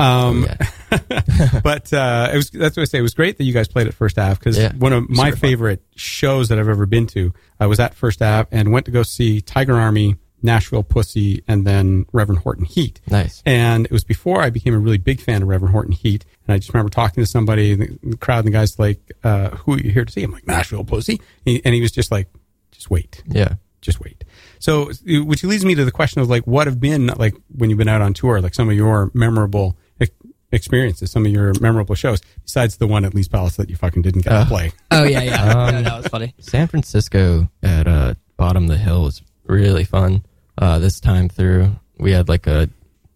Um, 0.00 0.46
Yeah. 0.90 1.00
but 1.62 1.92
uh, 1.92 2.30
it 2.32 2.36
was 2.36 2.50
that's 2.50 2.76
what 2.76 2.82
I 2.82 2.84
say. 2.84 2.98
It 2.98 3.02
was 3.02 3.14
great 3.14 3.36
that 3.38 3.44
you 3.44 3.52
guys 3.52 3.68
played 3.68 3.86
at 3.88 3.94
First 3.94 4.18
Ave 4.18 4.34
because 4.38 4.56
Yeah, 4.56 4.72
one 4.74 4.92
of 4.92 5.08
my 5.10 5.26
super 5.30 5.36
fun. 5.36 5.40
favorite 5.50 5.82
shows 5.96 6.48
that 6.48 6.58
I've 6.58 6.68
ever 6.68 6.86
been 6.86 7.06
to. 7.08 7.32
I 7.60 7.66
was 7.66 7.80
at 7.80 7.94
First 7.94 8.22
Ave 8.22 8.48
and 8.52 8.70
went 8.72 8.86
to 8.86 8.92
go 8.92 9.02
see 9.02 9.40
Tiger 9.40 9.74
Army, 9.74 10.16
Nashville 10.42 10.82
Pussy, 10.82 11.42
and 11.48 11.66
then 11.66 12.06
Reverend 12.12 12.42
Horton 12.42 12.64
Heat. 12.64 13.00
Nice. 13.10 13.42
And 13.46 13.86
it 13.86 13.92
was 13.92 14.04
before 14.04 14.40
I 14.42 14.50
became 14.50 14.74
a 14.74 14.78
really 14.78 14.98
big 14.98 15.20
fan 15.20 15.42
of 15.42 15.48
Reverend 15.48 15.72
Horton 15.72 15.92
Heat. 15.92 16.24
And 16.46 16.54
I 16.54 16.58
just 16.58 16.72
remember 16.72 16.90
talking 16.90 17.22
to 17.22 17.26
somebody 17.28 17.72
in 17.72 17.80
the, 17.80 17.98
the 18.10 18.16
crowd, 18.16 18.40
and 18.44 18.48
the 18.48 18.52
guy's 18.52 18.78
like, 18.78 19.00
uh, 19.24 19.50
"Who 19.50 19.74
are 19.74 19.78
you 19.80 19.90
here 19.90 20.04
to 20.04 20.12
see?" 20.12 20.22
I'm 20.22 20.30
like, 20.32 20.46
"Nashville 20.46 20.84
Pussy," 20.84 21.20
He- 21.44 21.62
and 21.64 21.74
he 21.74 21.80
was 21.80 21.90
just 21.92 22.10
like, 22.12 22.28
"Just 22.72 22.90
wait." 22.90 23.22
Yeah. 23.26 23.54
just 23.80 24.00
wait. 24.00 24.24
So, 24.58 24.90
which 25.06 25.44
leads 25.44 25.64
me 25.64 25.74
to 25.76 25.84
the 25.84 25.92
question 25.92 26.20
of 26.20 26.28
like, 26.28 26.44
what 26.48 26.66
have 26.66 26.80
been 26.80 27.06
like 27.16 27.34
when 27.56 27.70
you've 27.70 27.78
been 27.78 27.88
out 27.88 28.02
on 28.02 28.12
tour, 28.12 28.40
like 28.40 28.52
some 28.54 28.68
of 28.68 28.74
your 28.76 29.10
memorable 29.14 29.76
ex- 30.00 30.10
experiences, 30.52 31.10
some 31.12 31.24
of 31.24 31.30
your 31.32 31.52
memorable 31.60 31.94
shows, 31.94 32.20
besides 32.42 32.76
the 32.78 32.86
one 32.86 33.04
at 33.04 33.14
Lee's 33.14 33.28
Palace 33.28 33.56
that 33.56 33.70
you 33.70 33.76
fucking 33.76 34.02
didn't 34.02 34.22
get 34.22 34.32
Uh. 34.32 34.42
to 34.44 34.48
play. 34.48 34.72
Oh 34.90 35.04
yeah, 35.04 35.22
yeah. 35.22 35.52
Um, 35.52 35.74
Yeah, 35.74 35.80
that 35.82 35.96
was 35.98 36.08
funny. 36.08 36.34
San 36.40 36.66
Francisco 36.66 37.48
at 37.62 37.86
uh, 37.86 38.14
Bottom 38.36 38.64
of 38.64 38.70
the 38.70 38.78
Hill 38.78 39.02
was 39.04 39.22
really 39.46 39.84
fun. 39.84 40.24
Uh, 40.58 40.78
this 40.80 40.98
time 41.00 41.28
through, 41.28 41.70
we 41.98 42.10
had 42.12 42.28
like 42.28 42.46
a 42.48 42.68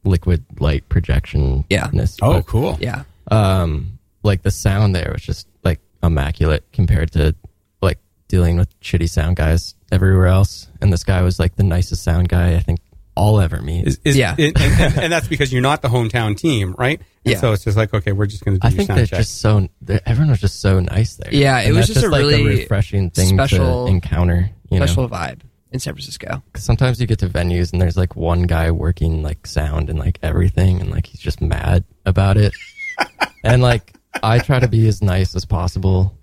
liquid 0.04 0.44
light 0.60 0.88
projection. 0.88 1.64
Yeah. 1.68 1.90
Oh, 2.22 2.42
cool. 2.42 2.78
Yeah. 2.80 3.02
Um, 3.30 3.98
like 4.22 4.42
the 4.42 4.50
sound 4.50 4.94
there 4.94 5.10
was 5.12 5.22
just 5.22 5.48
like 5.64 5.80
immaculate 6.02 6.64
compared 6.72 7.10
to 7.12 7.34
like 7.80 7.98
dealing 8.28 8.56
with 8.56 8.78
shitty 8.80 9.08
sound 9.10 9.36
guys 9.36 9.74
everywhere 9.90 10.26
else. 10.26 10.68
And 10.80 10.92
this 10.92 11.02
guy 11.04 11.22
was 11.22 11.38
like 11.40 11.56
the 11.56 11.64
nicest 11.64 12.04
sound 12.04 12.28
guy 12.28 12.54
I 12.54 12.60
think 12.60 12.78
I'll 13.16 13.40
ever 13.40 13.60
meet. 13.60 13.86
Is, 13.88 14.00
is, 14.04 14.16
Yeah. 14.16 14.34
it- 14.38 14.60
and, 14.60 14.80
and, 14.80 14.98
and 15.04 15.12
that's 15.12 15.26
because 15.28 15.52
you're 15.52 15.62
not 15.62 15.82
the 15.82 15.88
hometown 15.88 16.36
team, 16.36 16.74
right? 16.78 16.98
And 17.24 17.32
Yeah. 17.34 17.38
So 17.38 17.52
it's 17.52 17.64
just 17.64 17.76
like, 17.76 17.92
okay, 17.92 18.12
we're 18.12 18.26
just 18.26 18.44
going 18.44 18.56
to 18.56 18.60
do 18.60 18.66
I 18.66 18.70
think 18.70 18.86
sound 18.86 18.98
they're 19.00 19.06
check. 19.06 19.18
just 19.20 19.40
so. 19.40 19.68
they're- 19.80 20.00
Everyone 20.06 20.30
was 20.30 20.40
just 20.40 20.60
so 20.60 20.78
nice 20.80 21.16
there. 21.16 21.32
Yeah, 21.34 21.58
it 21.60 21.66
And 21.66 21.76
was 21.76 21.88
that's 21.88 21.94
just 22.00 22.06
a 22.06 22.10
like 22.10 22.20
really 22.20 22.44
refreshing 22.44 23.10
thing 23.10 23.28
special- 23.36 23.86
to 23.86 23.90
encounter. 23.92 24.50
You 24.70 24.78
know, 24.80 24.86
Special 24.86 25.08
vibe 25.08 25.40
in 25.72 25.80
San 25.80 25.94
Francisco. 25.94 26.42
'Cause 26.52 26.64
sometimes 26.64 27.00
you 27.00 27.06
get 27.06 27.18
to 27.20 27.28
venues 27.28 27.72
and 27.72 27.80
there's 27.80 27.96
like 27.96 28.14
one 28.16 28.42
guy 28.42 28.70
working 28.70 29.22
like 29.22 29.46
sound 29.46 29.88
and 29.90 29.98
like 29.98 30.18
everything 30.22 30.80
and 30.80 30.90
like 30.90 31.06
he's 31.06 31.20
just 31.20 31.40
mad 31.40 31.84
about 32.06 32.36
it 32.36 32.52
and 33.44 33.62
like 33.62 33.94
i 34.22 34.38
try 34.38 34.58
to 34.60 34.68
be 34.68 34.86
as 34.88 35.00
nice 35.02 35.34
as 35.34 35.44
possible 35.44 36.16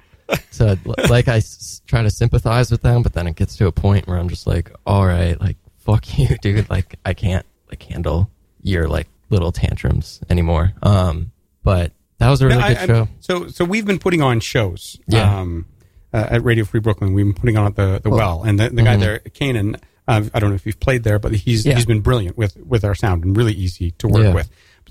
So 0.52 0.76
like 1.10 1.28
i 1.28 1.38
s- 1.38 1.82
try 1.88 2.04
to 2.04 2.10
sympathize 2.10 2.70
with 2.72 2.82
them 2.84 3.02
but 3.02 3.14
then 3.14 3.26
it 3.28 3.36
gets 3.36 3.56
to 3.58 3.66
a 3.68 3.72
point 3.72 4.08
where 4.08 4.18
i'm 4.18 4.30
just 4.30 4.46
like 4.46 4.72
all 4.86 5.06
right 5.08 5.40
like 5.42 5.58
fuck 5.80 6.18
you 6.20 6.38
dude 6.42 6.70
like 6.70 6.98
i 7.06 7.14
can't 7.14 7.46
like 7.70 7.82
handle 7.84 8.30
your 8.62 8.88
like 8.88 9.08
little 9.32 9.52
tantrums 9.52 10.20
anymore 10.30 10.74
um 10.84 11.32
but 11.64 11.92
that 12.20 12.30
was 12.30 12.42
a 12.42 12.48
really 12.48 12.60
Yeah, 12.60 12.66
I- 12.66 12.74
good 12.74 12.78
I'm- 12.80 12.88
show 12.88 13.08
So, 13.22 13.48
so 13.48 13.66
we've 13.66 13.86
been 13.86 14.00
putting 14.00 14.22
on 14.22 14.40
shows. 14.42 14.98
Yeah. 15.08 15.40
Um, 15.40 15.66
uh, 16.14 16.28
at 16.32 16.44
Radio 16.44 16.66
Free 16.66 16.80
Brooklyn, 16.80 17.14
we've 17.14 17.26
been 17.26 17.34
putting 17.34 17.58
on 17.58 17.66
at 17.66 17.76
the 17.76 18.00
the 18.04 18.10
well, 18.10 18.44
and 18.44 18.60
the, 18.60 18.70
the 18.70 18.84
guy 18.84 18.96
Mhm. 18.96 19.00
there, 19.00 19.20
Kanan. 19.20 19.80
Uh, 20.08 20.24
I 20.34 20.40
don't 20.40 20.50
know 20.50 20.56
if 20.56 20.66
you've 20.66 20.80
played 20.80 21.04
there, 21.04 21.20
but 21.20 21.34
he's 21.34 21.66
Yeah. 21.66 21.76
he's 21.76 21.86
been 21.86 22.02
brilliant 22.02 22.38
with 22.38 22.58
with 22.58 22.84
our 22.84 22.96
sound 22.96 23.24
and 23.24 23.36
really 23.38 23.54
easy 23.54 23.92
to 24.00 24.08
work 24.08 24.24
Yeah. 24.24 24.34
with. 24.34 24.50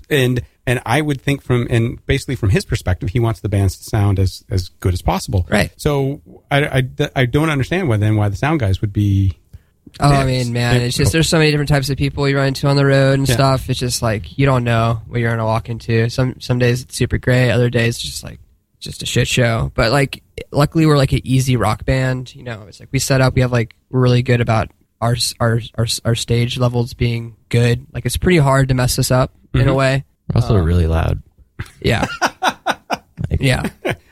And 0.09 0.41
and 0.65 0.81
I 0.85 1.01
would 1.01 1.21
think 1.21 1.41
from 1.41 1.67
and 1.69 2.03
basically 2.05 2.35
from 2.35 2.49
his 2.51 2.63
perspective, 2.65 3.09
he 3.09 3.19
wants 3.19 3.41
the 3.41 3.49
bands 3.49 3.77
to 3.77 3.83
sound 3.83 4.17
as 4.19 4.43
as 4.49 4.69
good 4.79 4.93
as 4.93 5.01
possible. 5.01 5.45
Right. 5.49 5.71
So 5.77 6.21
I 6.49 6.79
I, 6.79 7.09
I 7.15 7.25
don't 7.25 7.49
understand 7.49 7.89
why 7.89 7.97
then 7.97 8.15
why 8.15 8.29
the 8.29 8.37
sound 8.37 8.59
guys 8.61 8.79
would 8.81 8.93
be. 8.93 9.37
Oh, 9.99 10.07
I 10.07 10.23
mean, 10.25 10.53
man, 10.53 10.81
it's 10.81 10.95
just 10.95 11.11
there's 11.11 11.27
so 11.27 11.39
many 11.39 11.49
different 11.49 11.69
types 11.69 11.89
of 11.89 11.97
people 11.97 12.29
you 12.29 12.37
run 12.37 12.49
into 12.49 12.67
on 12.67 12.77
the 12.77 12.85
road 12.85 13.17
and 13.19 13.27
Yeah. 13.27 13.33
stuff. 13.35 13.69
It's 13.69 13.79
just 13.79 14.01
like 14.03 14.37
you 14.37 14.45
don't 14.45 14.63
know 14.63 15.01
what 15.07 15.19
you're 15.19 15.31
gonna 15.31 15.45
walk 15.45 15.67
into. 15.67 16.09
Some 16.09 16.39
some 16.39 16.59
days 16.59 16.81
it's 16.83 16.95
super 16.95 17.17
great, 17.17 17.51
other 17.51 17.69
days 17.69 17.95
it's 17.95 18.03
just 18.05 18.23
like 18.23 18.39
just 18.79 19.03
a 19.03 19.05
shit 19.05 19.27
show. 19.27 19.71
But 19.75 19.91
like, 19.91 20.21
luckily 20.51 20.85
we're 20.85 20.97
like 20.97 21.11
an 21.13 21.21
easy 21.23 21.55
rock 21.55 21.85
band. 21.85 22.33
You 22.35 22.43
know, 22.43 22.63
it's 22.67 22.79
like 22.79 22.89
we 22.91 22.99
set 22.99 23.21
up. 23.21 23.35
We 23.35 23.41
have 23.41 23.51
like 23.51 23.75
we're 23.89 24.01
really 24.01 24.23
good 24.23 24.41
about 24.41 24.71
our 25.01 25.15
our 25.39 25.59
our 25.77 25.85
our 26.05 26.15
stage 26.15 26.57
levels 26.57 26.93
being 26.93 27.35
good. 27.49 27.85
Like 27.93 28.05
it's 28.05 28.17
pretty 28.17 28.37
hard 28.39 28.67
to 28.69 28.73
mess 28.73 28.97
us 28.99 29.11
up 29.11 29.33
in 29.53 29.61
Mm-hmm. 29.61 29.69
a 29.69 29.73
way. 29.73 30.05
we're 30.33 30.41
also 30.41 30.55
really 30.57 30.85
loud 30.87 31.21
Yeah, 31.81 32.05
like, 33.29 33.39
yeah, 33.39 33.69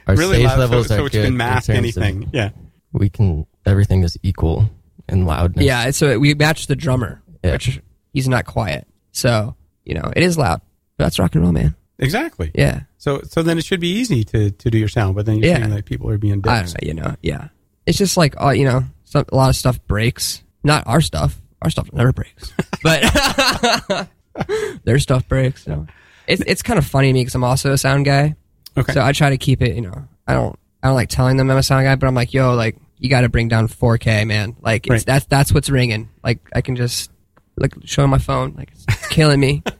our 0.07 0.15
really 0.15 0.37
stage 0.37 0.45
loud, 0.47 0.59
levels 0.59 0.87
so, 0.87 0.95
are 0.95 0.97
so 0.99 1.05
it 1.05 1.11
good 1.11 1.17
can 1.23 1.27
in 1.33 1.37
mask 1.37 1.69
anything. 1.69 2.29
Yeah. 2.33 2.49
we 2.91 3.09
can 3.09 3.45
everything 3.65 4.03
is 4.03 4.17
equal 4.23 4.69
in 5.09 5.25
loudness. 5.25 5.65
yeah. 5.65 5.91
So 5.91 6.17
we 6.19 6.33
match 6.33 6.67
the 6.67 6.75
drummer, 6.75 7.21
Yeah. 7.43 7.51
which 7.53 7.79
he's 8.13 8.27
not 8.27 8.45
quiet. 8.45 8.87
So 9.11 9.55
you 9.85 9.93
know, 9.93 10.11
it 10.15 10.23
is 10.23 10.37
loud. 10.37 10.61
But 10.97 11.05
that's 11.05 11.19
rock 11.19 11.35
and 11.35 11.43
roll, 11.43 11.53
man. 11.53 11.75
Exactly. 11.99 12.51
Yeah. 12.53 12.81
So 12.97 13.21
so 13.23 13.41
then 13.43 13.57
it 13.57 13.65
should 13.65 13.79
be 13.79 13.89
easy 13.91 14.23
to 14.25 14.51
to 14.51 14.69
do 14.69 14.77
your 14.77 14.87
sound, 14.87 15.15
but 15.15 15.25
then 15.25 15.37
you're 15.37 15.47
Yeah. 15.49 15.57
saying 15.59 15.69
that 15.71 15.85
people 15.85 16.09
are 16.09 16.17
being 16.17 16.41
dicks. 16.41 16.49
I 16.51 16.61
don't 16.61 16.73
know, 16.73 16.87
you 16.87 16.93
know, 16.93 17.15
yeah. 17.21 17.47
It's 17.85 17.97
just 17.97 18.17
like, 18.17 18.39
uh, 18.41 18.49
you 18.49 18.65
know, 18.65 18.83
some, 19.05 19.25
a 19.31 19.35
lot 19.35 19.49
of 19.49 19.55
stuff 19.55 19.79
breaks. 19.87 20.43
Not 20.63 20.85
our 20.87 21.01
stuff. 21.01 21.39
Our 21.61 21.69
stuff 21.69 21.91
never 21.93 22.11
breaks. 22.13 22.51
But 22.83 24.07
their 24.83 24.99
stuff 24.99 25.27
breaks. 25.27 25.63
So 25.63 25.87
it's 26.27 26.41
it's 26.45 26.61
kind 26.61 26.77
of 26.77 26.85
funny 26.85 27.07
to 27.09 27.13
me 27.13 27.21
because 27.21 27.35
I'm 27.35 27.43
also 27.43 27.71
a 27.73 27.77
sound 27.77 28.05
guy. 28.05 28.35
Okay. 28.77 28.93
So 28.93 29.01
I 29.01 29.11
try 29.13 29.29
to 29.31 29.37
keep 29.37 29.61
it. 29.61 29.75
You 29.75 29.81
know, 29.81 30.07
I 30.27 30.33
don't 30.33 30.57
I 30.83 30.87
don't 30.87 30.95
like 30.95 31.09
telling 31.09 31.37
them 31.37 31.49
I'm 31.49 31.57
a 31.57 31.63
sound 31.63 31.85
guy, 31.85 31.95
but 31.95 32.05
I'm 32.07 32.13
like, 32.15 32.33
yo, 32.33 32.53
like 32.53 32.77
you 32.99 33.09
got 33.09 33.21
to 33.21 33.29
bring 33.29 33.47
down 33.47 33.67
4K, 33.67 34.25
man. 34.27 34.55
Like 34.61 34.85
it's, 34.87 34.91
Right. 34.91 35.05
that's 35.05 35.25
that's 35.25 35.51
what's 35.53 35.69
ringing. 35.69 36.09
Like 36.23 36.39
I 36.53 36.61
can 36.61 36.75
just 36.75 37.11
like 37.55 37.73
show 37.85 38.05
my 38.07 38.17
phone. 38.19 38.53
Like 38.55 38.69
it's, 38.71 38.85
it's 38.87 39.07
killing 39.07 39.39
me. 39.39 39.63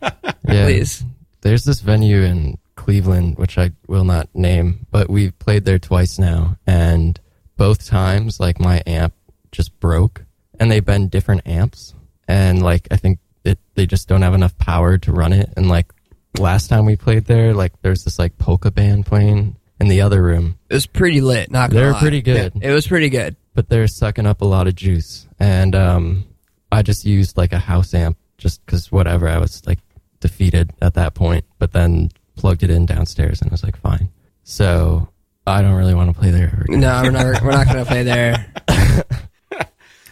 Yeah. 0.50 0.64
Please. 0.64 1.04
There's 1.48 1.64
this 1.64 1.80
venue 1.80 2.24
in 2.24 2.58
Cleveland, 2.76 3.38
which 3.38 3.58
I 3.58 3.72
will 3.88 4.04
not 4.04 4.28
name, 4.36 4.86
but 4.92 5.10
we've 5.10 5.38
played 5.40 5.64
there 5.64 5.80
twice 5.80 6.20
now, 6.20 6.58
and 6.68 7.18
both 7.56 7.88
times, 7.88 8.40
like 8.40 8.60
my 8.60 8.84
amp 8.86 9.14
just 9.54 9.80
broke, 9.80 10.26
and 10.60 10.70
they've 10.70 10.84
been 10.84 11.08
different 11.08 11.48
amps, 11.48 11.94
and 12.28 12.62
like 12.62 12.88
I 12.92 12.98
think 12.98 13.20
it, 13.46 13.60
they 13.76 13.86
just 13.86 14.10
don't 14.10 14.24
have 14.24 14.34
enough 14.34 14.58
power 14.58 14.98
to 14.98 15.12
run 15.14 15.32
it, 15.32 15.54
and 15.56 15.70
like 15.70 15.94
last 16.38 16.68
time 16.68 16.86
we 16.86 16.98
played 16.98 17.26
there, 17.26 17.54
like 17.54 17.72
there's 17.82 18.04
this 18.04 18.20
like 18.20 18.38
polka 18.38 18.70
band 18.70 19.06
playing 19.06 19.56
in 19.80 19.88
the 19.88 20.02
other 20.02 20.22
room. 20.22 20.60
It 20.70 20.74
was 20.74 20.86
pretty 20.86 21.22
lit. 21.22 21.50
Not 21.50 21.70
They're 21.70 21.94
lie. 21.94 22.00
pretty 22.02 22.22
good. 22.22 22.54
It 22.62 22.74
was 22.74 22.88
pretty 22.88 23.10
good. 23.10 23.38
but 23.54 23.70
they're 23.70 23.88
sucking 23.88 24.26
up 24.26 24.42
a 24.42 24.46
lot 24.46 24.68
of 24.68 24.76
juice. 24.76 25.28
And 25.40 25.76
um, 25.76 26.26
I 26.72 26.82
just 26.82 27.06
used 27.06 27.38
like 27.38 27.54
a 27.54 27.60
house 27.60 27.94
amp 27.94 28.18
just 28.38 28.66
because 28.66 28.92
whatever. 28.92 29.28
I 29.30 29.38
was 29.38 29.66
like 29.66 29.80
defeated 30.20 30.72
at 30.82 30.94
that 30.96 31.14
point, 31.14 31.46
but 31.60 31.74
then 31.74 32.10
plugged 32.36 32.64
it 32.64 32.70
in 32.70 32.86
downstairs 32.86 33.42
and 33.42 33.50
was 33.52 33.64
like, 33.64 33.78
fine. 33.78 34.10
So 34.44 35.10
I 35.46 35.62
don't 35.62 35.76
really 35.76 35.94
want 35.96 36.14
to 36.14 36.20
play 36.20 36.32
there. 36.32 36.64
Again. 36.68 36.80
No, 36.80 37.02
we're 37.04 37.12
not. 37.12 37.42
We're 37.44 37.52
not 37.52 37.68
gonna 37.68 37.86
play 37.86 38.04
there. 38.04 38.52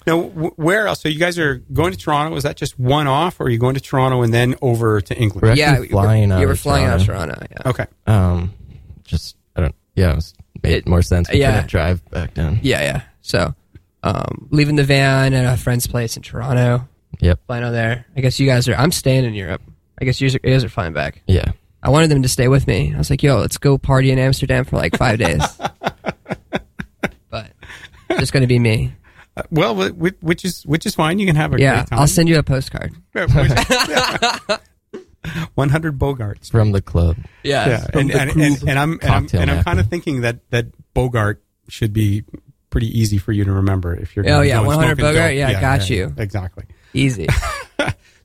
Now, 0.07 0.21
where 0.21 0.85
else? 0.85 1.01
So 1.01 1.09
you 1.09 1.17
guys 1.17 1.39
are 1.39 1.55
going 1.73 1.91
to 1.91 1.97
Toronto. 1.97 2.35
Is 2.37 2.43
that 2.43 2.55
just 2.57 2.77
one 2.77 3.07
off, 3.07 3.39
or 3.39 3.45
are 3.45 3.49
you 3.49 3.57
going 3.57 3.73
to 3.73 3.81
Toronto 3.81 4.21
and 4.21 4.31
then 4.31 4.53
over 4.61 5.01
to 5.01 5.17
England? 5.17 5.41
We're 5.41 5.55
yeah, 5.55 5.71
actually 5.71 5.87
flying 5.87 6.29
we 6.29 6.35
out 6.35 6.45
were 6.45 6.51
of 6.51 6.59
flying 6.59 6.85
out 6.85 6.99
of 7.01 7.07
Toronto. 7.07 7.33
Toronto. 7.33 7.47
Yeah. 7.65 7.69
Okay. 7.69 7.85
Um, 8.05 8.53
just 9.03 9.35
I 9.55 9.61
don't. 9.61 9.75
yeah, 9.95 10.11
it 10.11 10.15
was, 10.17 10.33
made 10.61 10.73
It- 10.73 10.87
more 10.87 11.01
sense. 11.01 11.27
We 11.31 11.39
yeah. 11.39 11.53
couldn't 11.55 11.69
drive 11.71 12.07
back 12.11 12.35
down. 12.35 12.59
Yeah, 12.61 12.81
yeah. 12.81 13.01
So, 13.21 13.55
um, 14.03 14.47
leaving 14.51 14.75
the 14.75 14.83
van 14.83 15.33
at 15.33 15.51
a 15.51 15.57
friend's 15.57 15.87
place 15.87 16.15
in 16.17 16.21
Toronto, 16.21 16.87
Yep. 17.19 17.39
flying 17.47 17.63
out 17.63 17.71
there. 17.71 18.05
I 18.15 18.21
guess 18.21 18.39
you 18.39 18.45
guys 18.45 18.69
are. 18.69 18.75
I'm 18.75 18.91
staying 18.91 19.25
in 19.25 19.33
Europe. 19.33 19.63
I 19.99 20.05
guess 20.05 20.19
you 20.21 20.27
guys 20.27 20.35
are, 20.35 20.39
you 20.43 20.53
guys 20.53 20.63
are 20.63 20.69
flying 20.69 20.93
back. 20.93 21.21
Yeah. 21.27 21.51
I 21.83 21.89
wanted 21.89 22.09
them 22.09 22.23
to 22.23 22.29
stay 22.29 22.47
with 22.47 22.65
me. 22.67 22.93
I 22.93 22.97
was 22.97 23.09
like, 23.11 23.21
"Yo, 23.21 23.37
let's 23.37 23.57
go 23.59 23.77
party 23.77 24.09
in 24.11 24.17
Amsterdam 24.17 24.65
for 24.65 24.75
like 24.77 24.97
five 24.97 25.19
days." 25.19 25.41
but 27.29 27.51
it's 28.09 28.19
just 28.19 28.33
gonna 28.33 28.47
be 28.47 28.57
me. 28.59 28.93
Uh, 29.37 29.43
well, 29.51 29.75
wh- 29.75 29.91
wh- 29.91 30.23
which 30.23 30.43
is 30.45 30.65
which 30.65 30.85
is 30.85 30.95
fine. 30.95 31.19
You 31.19 31.27
can 31.27 31.35
have 31.35 31.53
a 31.53 31.59
Yeah, 31.59 31.75
great 31.75 31.87
time. 31.89 31.99
I'll 31.99 32.07
send 32.07 32.27
you 32.29 32.39
a 32.39 32.43
postcard. 32.43 32.93
One 35.55 35.69
hundred 35.69 35.97
Bogarts. 35.97 36.51
From 36.51 36.71
the 36.71 36.81
club. 36.81 37.17
Yeah, 37.43 37.85
and, 37.93 38.11
and, 38.11 38.29
and, 38.41 38.69
and 38.69 38.79
I'm 38.79 38.99
and 39.01 39.11
I'm, 39.11 39.27
and 39.33 39.49
I'm 39.51 39.63
kind 39.63 39.79
of 39.79 39.87
thinking 39.87 40.21
that 40.21 40.39
that 40.51 40.67
Bogart 40.93 41.43
should 41.67 41.93
be 41.93 42.23
pretty 42.69 42.87
easy 42.99 43.17
for 43.17 43.31
you 43.31 43.43
to 43.43 43.51
remember 43.51 43.93
if 43.95 44.15
you're. 44.15 44.25
Oh, 44.25 44.29
gonna 44.29 44.45
yeah, 44.45 44.61
go 44.61 44.67
100 44.67 44.97
Bogart? 44.97 45.15
dope. 45.15 45.35
Yeah, 45.37 45.49
I 45.49 45.61
got 45.61 45.89
you. 45.89 46.13
exactly. 46.17 46.65
Easy. 46.93 47.27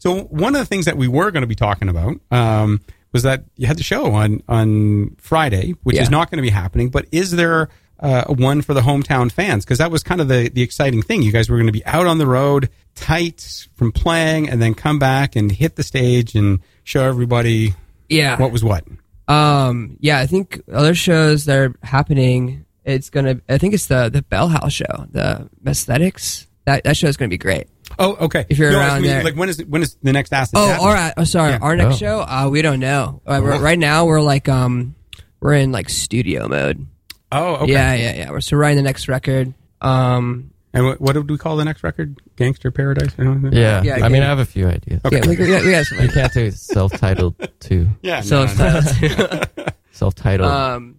So 0.01 0.23
one 0.25 0.55
of 0.57 0.61
the 0.61 0.67
things 0.67 0.87
that 0.87 0.97
we 0.97 1.07
were 1.07 1.31
going 1.31 1.43
to 1.43 1.47
be 1.47 1.55
talking 1.55 1.89
about 1.89 2.17
um, 2.33 2.81
was 3.13 3.23
that 3.23 3.45
you 3.57 3.67
had 3.69 3.79
the 3.79 3.83
show 3.85 4.13
on 4.13 4.43
on 4.49 5.15
Friday, 5.19 5.75
which 5.85 5.97
Yeah. 5.97 6.03
is 6.03 6.11
not 6.11 6.31
going 6.31 6.39
to 6.39 6.43
be 6.43 6.51
happening. 6.51 6.91
But 6.91 7.07
is 7.13 7.31
there 7.31 7.69
uh, 8.01 8.25
one 8.29 8.63
for 8.63 8.73
the 8.75 8.81
hometown 8.81 9.31
fans? 9.31 9.65
Because 9.65 9.79
that 9.79 9.91
was 9.91 10.03
kind 10.03 10.21
of 10.21 10.27
the 10.29 10.49
the 10.49 10.63
exciting 10.63 11.03
thing. 11.03 11.23
You 11.23 11.31
guys 11.33 11.49
were 11.49 11.57
going 11.59 11.67
to 11.67 11.73
be 11.73 11.85
out 11.87 12.07
on 12.07 12.19
the 12.19 12.27
road, 12.27 12.69
tight 12.97 13.67
from 13.75 13.93
playing, 13.93 14.49
and 14.49 14.61
then 14.61 14.75
come 14.75 14.99
back 14.99 15.37
and 15.37 15.53
hit 15.53 15.77
the 15.77 15.83
stage 15.83 16.35
and 16.35 16.61
show 16.83 17.05
everybody 17.05 17.75
Yeah. 18.09 18.39
what 18.41 18.51
was 18.53 18.65
what. 18.65 18.85
Um, 19.29 19.97
yeah, 20.01 20.19
I 20.19 20.27
think 20.27 20.61
other 20.73 20.95
shows 20.95 21.45
that 21.45 21.57
are 21.59 21.75
happening. 21.85 22.65
It's 22.85 23.11
gonna. 23.11 23.41
I 23.49 23.59
think 23.59 23.75
it's 23.75 23.87
the 23.87 24.09
the 24.09 24.23
Bell 24.23 24.49
House 24.49 24.73
show, 24.73 25.07
the 25.11 25.49
Messthetics. 25.63 26.47
That 26.65 26.85
that 26.85 26.97
show 26.97 27.07
is 27.09 27.17
gonna 27.19 27.29
be 27.29 27.39
great. 27.39 27.67
Oh, 27.99 28.17
okay. 28.27 28.47
If 28.49 28.59
you're 28.59 28.71
No, 28.71 28.79
I 28.81 28.87
around 28.89 29.03
mean, 29.03 29.11
there. 29.11 29.25
like 29.25 29.35
when 29.37 29.49
is 29.49 29.63
when 29.65 29.83
is 29.83 29.97
the 30.03 30.13
next 30.13 30.33
acid? 30.33 30.55
Oh, 30.59 30.67
Tap? 30.69 30.81
all 30.81 30.89
right. 30.93 31.13
Oh, 31.17 31.25
sorry. 31.25 31.53
Yeah. 31.53 31.59
Our 31.63 31.77
next 31.77 31.97
Oh. 31.97 31.99
show, 31.99 32.21
uh, 32.21 32.49
we 32.51 32.63
don't 32.63 32.81
know. 32.81 33.21
Uh, 33.27 33.41
we're, 33.43 33.59
right 33.61 33.79
now, 33.79 34.05
we're 34.07 34.21
like 34.23 34.49
um, 34.49 34.95
we're 35.41 35.55
in 35.55 35.73
like 35.73 35.89
studio 35.89 36.49
mode. 36.49 36.87
Oh, 37.33 37.57
okay. 37.57 37.73
Yeah, 37.73 37.95
yeah, 37.95 38.15
yeah. 38.17 38.31
We're 38.31 38.41
so 38.41 38.57
writing 38.57 38.77
the 38.77 38.83
next 38.83 39.07
record. 39.09 39.55
Um, 39.81 40.51
And 40.73 40.85
what, 40.87 41.01
what 41.01 41.13
did 41.15 41.31
we 41.31 41.37
call 41.39 41.57
the 41.57 41.65
next 41.65 41.83
record? 41.83 42.17
Gangster 42.37 42.71
Paradise? 42.71 43.13
or 43.19 43.25
something? 43.25 43.53
Yeah. 43.53 43.83
Yeah, 43.83 44.05
I 44.05 44.09
mean. 44.09 44.23
I 44.23 44.27
have 44.27 44.39
a 44.39 44.45
few 44.47 44.67
ideas. 44.69 45.01
yeah, 45.11 45.21
we, 45.27 45.37
we, 45.37 45.47
got- 45.47 45.65
we 45.65 45.71
got 45.73 45.85
some. 45.87 46.01
You 46.01 46.09
can't 46.09 46.33
do 46.33 46.51
self-titled 46.51 47.35
too. 47.61 47.89
Yeah. 48.03 48.21
So 48.23 48.47
no, 48.47 48.81
no. 49.01 49.43
Self-titled. 49.93 50.51
um, 50.51 50.97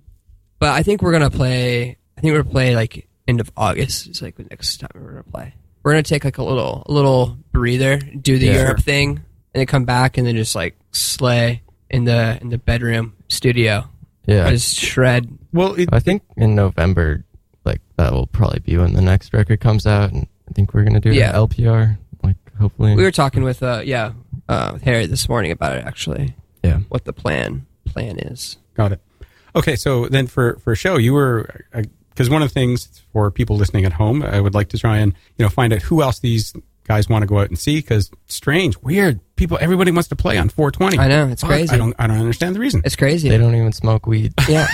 but 0.60 0.70
I 0.70 0.84
think 0.84 1.02
we're 1.02 1.12
gonna 1.14 1.30
play. 1.32 1.98
I 2.18 2.22
think 2.22 2.34
we're 2.34 2.44
gonna 2.44 2.52
play 2.54 2.76
like 2.76 3.08
end 3.28 3.40
of 3.40 3.52
August. 3.58 4.08
It's 4.08 4.22
like 4.22 4.36
the 4.36 4.44
next 4.44 4.78
time 4.80 4.90
we're 4.94 5.12
gonna 5.12 5.24
play. 5.24 5.54
We're 5.84 5.92
gonna 5.94 6.04
take 6.04 6.24
like 6.26 6.38
a 6.38 6.44
little 6.44 6.84
a 6.86 6.92
little 6.92 7.38
breather, 7.52 7.98
do 7.98 8.38
the 8.38 8.48
Yeah. 8.48 8.62
Europe 8.64 8.82
thing, 8.82 9.10
and 9.10 9.60
then 9.60 9.66
come 9.66 9.86
back 9.86 10.18
and 10.18 10.26
then 10.28 10.36
just 10.36 10.56
like 10.56 10.76
slay 10.92 11.62
in 11.90 12.06
the 12.06 12.38
in 12.42 12.50
the 12.50 12.58
bedroom 12.58 13.14
studio. 13.30 13.86
yeah. 14.26 14.50
Just 14.52 14.76
shred. 14.76 15.28
Well, 15.54 15.74
it, 15.74 15.90
I 15.92 16.00
think 16.00 16.22
in 16.38 16.56
November, 16.56 17.24
like 17.66 17.82
that 17.98 18.14
will 18.14 18.28
probably 18.28 18.60
be 18.60 18.78
when 18.78 18.94
the 18.94 19.02
next 19.02 19.34
record 19.34 19.60
comes 19.60 19.86
out, 19.88 20.12
and 20.12 20.28
I 20.50 20.54
think 20.54 20.74
we're 20.74 20.84
gonna 20.84 21.00
do 21.00 21.12
Yeah. 21.12 21.32
the 21.32 21.38
LPR. 21.40 21.98
Like 22.24 22.38
hopefully, 22.60 22.96
We 22.96 23.04
were 23.04 23.12
talking 23.12 23.44
with 23.44 23.64
uh 23.64 23.82
yeah 23.84 24.14
uh 24.48 24.72
with 24.74 24.84
Harry 24.84 25.06
this 25.08 25.28
morning 25.28 25.52
about 25.52 25.78
it 25.78 25.86
actually. 25.86 26.36
yeah. 26.64 26.80
What 26.90 27.06
the 27.06 27.14
plan 27.14 27.66
plan 27.86 28.20
is. 28.20 28.58
got 28.76 28.92
it. 28.92 29.02
Okay, 29.56 29.76
so 29.76 30.08
then 30.08 30.28
for 30.28 30.58
for 30.64 30.76
show, 30.76 30.96
you 30.98 31.14
were 31.14 31.66
because 32.12 32.30
one 32.30 32.42
of 32.42 32.50
the 32.50 32.54
things 32.54 33.02
for 33.12 33.32
people 33.32 33.56
listening 33.58 33.86
at 33.86 33.94
home, 33.94 34.22
I 34.24 34.40
would 34.40 34.54
like 34.54 34.70
to 34.70 34.78
try 34.78 34.98
and 34.98 35.14
you 35.38 35.46
know 35.46 35.50
find 35.50 35.74
out 35.74 35.82
who 35.82 36.02
else 36.02 36.20
these 36.20 36.54
guys 36.84 37.08
want 37.10 37.24
to 37.24 37.28
go 37.28 37.40
out 37.40 37.48
and 37.48 37.58
see 37.58 37.78
because 37.78 38.12
strange, 38.28 38.78
weird 38.80 39.20
people. 39.36 39.58
Everybody 39.62 39.92
wants 39.92 40.10
to 40.10 40.16
play 40.16 40.38
on 40.38 40.50
420. 40.50 41.00
I 41.00 41.08
know, 41.08 41.28
it's 41.30 41.42
Fuck, 41.42 41.50
crazy. 41.50 41.74
I 41.74 41.78
don't 41.78 41.96
I 41.98 42.08
don't 42.08 42.20
understand 42.20 42.56
the 42.56 42.60
reason. 42.60 42.82
It's 42.86 42.96
crazy. 42.96 43.30
They 43.30 43.38
don't 43.38 43.56
even 43.56 43.72
smoke 43.72 44.06
weed. 44.06 44.34
yeah. 44.50 44.68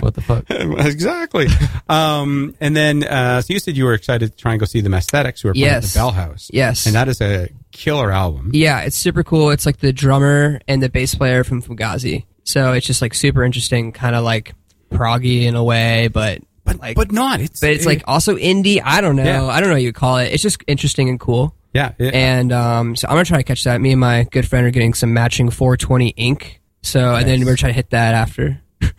what 0.00 0.14
the 0.14 0.22
fuck? 0.22 0.44
exactly. 0.50 1.48
um, 1.88 2.54
and 2.60 2.76
then 2.76 3.04
uh, 3.04 3.42
so 3.42 3.52
you 3.52 3.58
said 3.58 3.76
you 3.76 3.84
were 3.84 3.94
excited 3.94 4.30
to 4.30 4.36
try 4.36 4.52
and 4.52 4.60
go 4.60 4.66
see 4.66 4.80
the 4.80 4.88
Messthetics 4.88 5.42
who 5.42 5.48
are 5.48 5.52
playing 5.54 5.68
at 5.68 5.82
the 5.82 5.92
Bell 5.94 6.12
House. 6.12 6.50
Yes. 6.52 6.86
and 6.86 6.94
that 6.94 7.08
is 7.08 7.20
a 7.20 7.48
killer 7.72 8.12
album. 8.12 8.50
Yeah, 8.54 8.80
it's 8.80 8.96
super 8.96 9.24
cool. 9.24 9.50
It's 9.50 9.66
like 9.66 9.78
the 9.78 9.92
drummer 9.92 10.60
and 10.68 10.82
the 10.82 10.88
bass 10.88 11.14
player 11.14 11.44
from 11.44 11.62
Fugazi. 11.62 12.24
So 12.44 12.72
it's 12.72 12.86
just 12.86 13.02
like 13.02 13.12
super 13.14 13.42
interesting, 13.42 13.90
kind 13.90 14.14
of 14.14 14.22
like 14.22 14.54
proggy 14.90 15.44
in 15.44 15.54
a 15.56 15.62
way, 15.64 16.08
but 16.08 16.40
But 16.64 16.78
like 16.80 16.96
but 16.96 17.12
not. 17.12 17.40
It's 17.40 17.60
but 17.60 17.70
it's 17.70 17.86
like 17.86 18.02
also 18.06 18.36
indie. 18.36 18.80
I 18.84 19.00
don't 19.00 19.16
know. 19.16 19.24
Yeah. 19.24 19.44
I 19.46 19.60
don't 19.60 19.68
know 19.68 19.74
what 19.76 19.82
you 19.82 19.92
call 19.92 20.18
it. 20.18 20.32
It's 20.32 20.42
just 20.42 20.62
interesting 20.66 21.08
and 21.08 21.18
cool. 21.20 21.54
yeah. 21.72 21.92
it- 21.98 22.14
And 22.14 22.52
um, 22.52 22.96
so 22.96 23.06
I'm 23.08 23.14
gonna 23.14 23.24
try 23.24 23.38
to 23.38 23.44
catch 23.44 23.64
that. 23.64 23.80
Me 23.80 23.92
and 23.92 24.00
my 24.00 24.24
good 24.30 24.46
friend 24.48 24.66
are 24.66 24.70
getting 24.70 24.94
some 24.94 25.12
matching 25.12 25.50
420 25.50 26.08
ink. 26.10 26.60
So 26.82 27.14
and 27.14 27.26
then 27.28 27.40
Nice. 27.40 27.46
we're 27.48 27.56
trying 27.56 27.72
to 27.72 27.76
hit 27.76 27.90
that 27.90 28.14
after. 28.14 28.60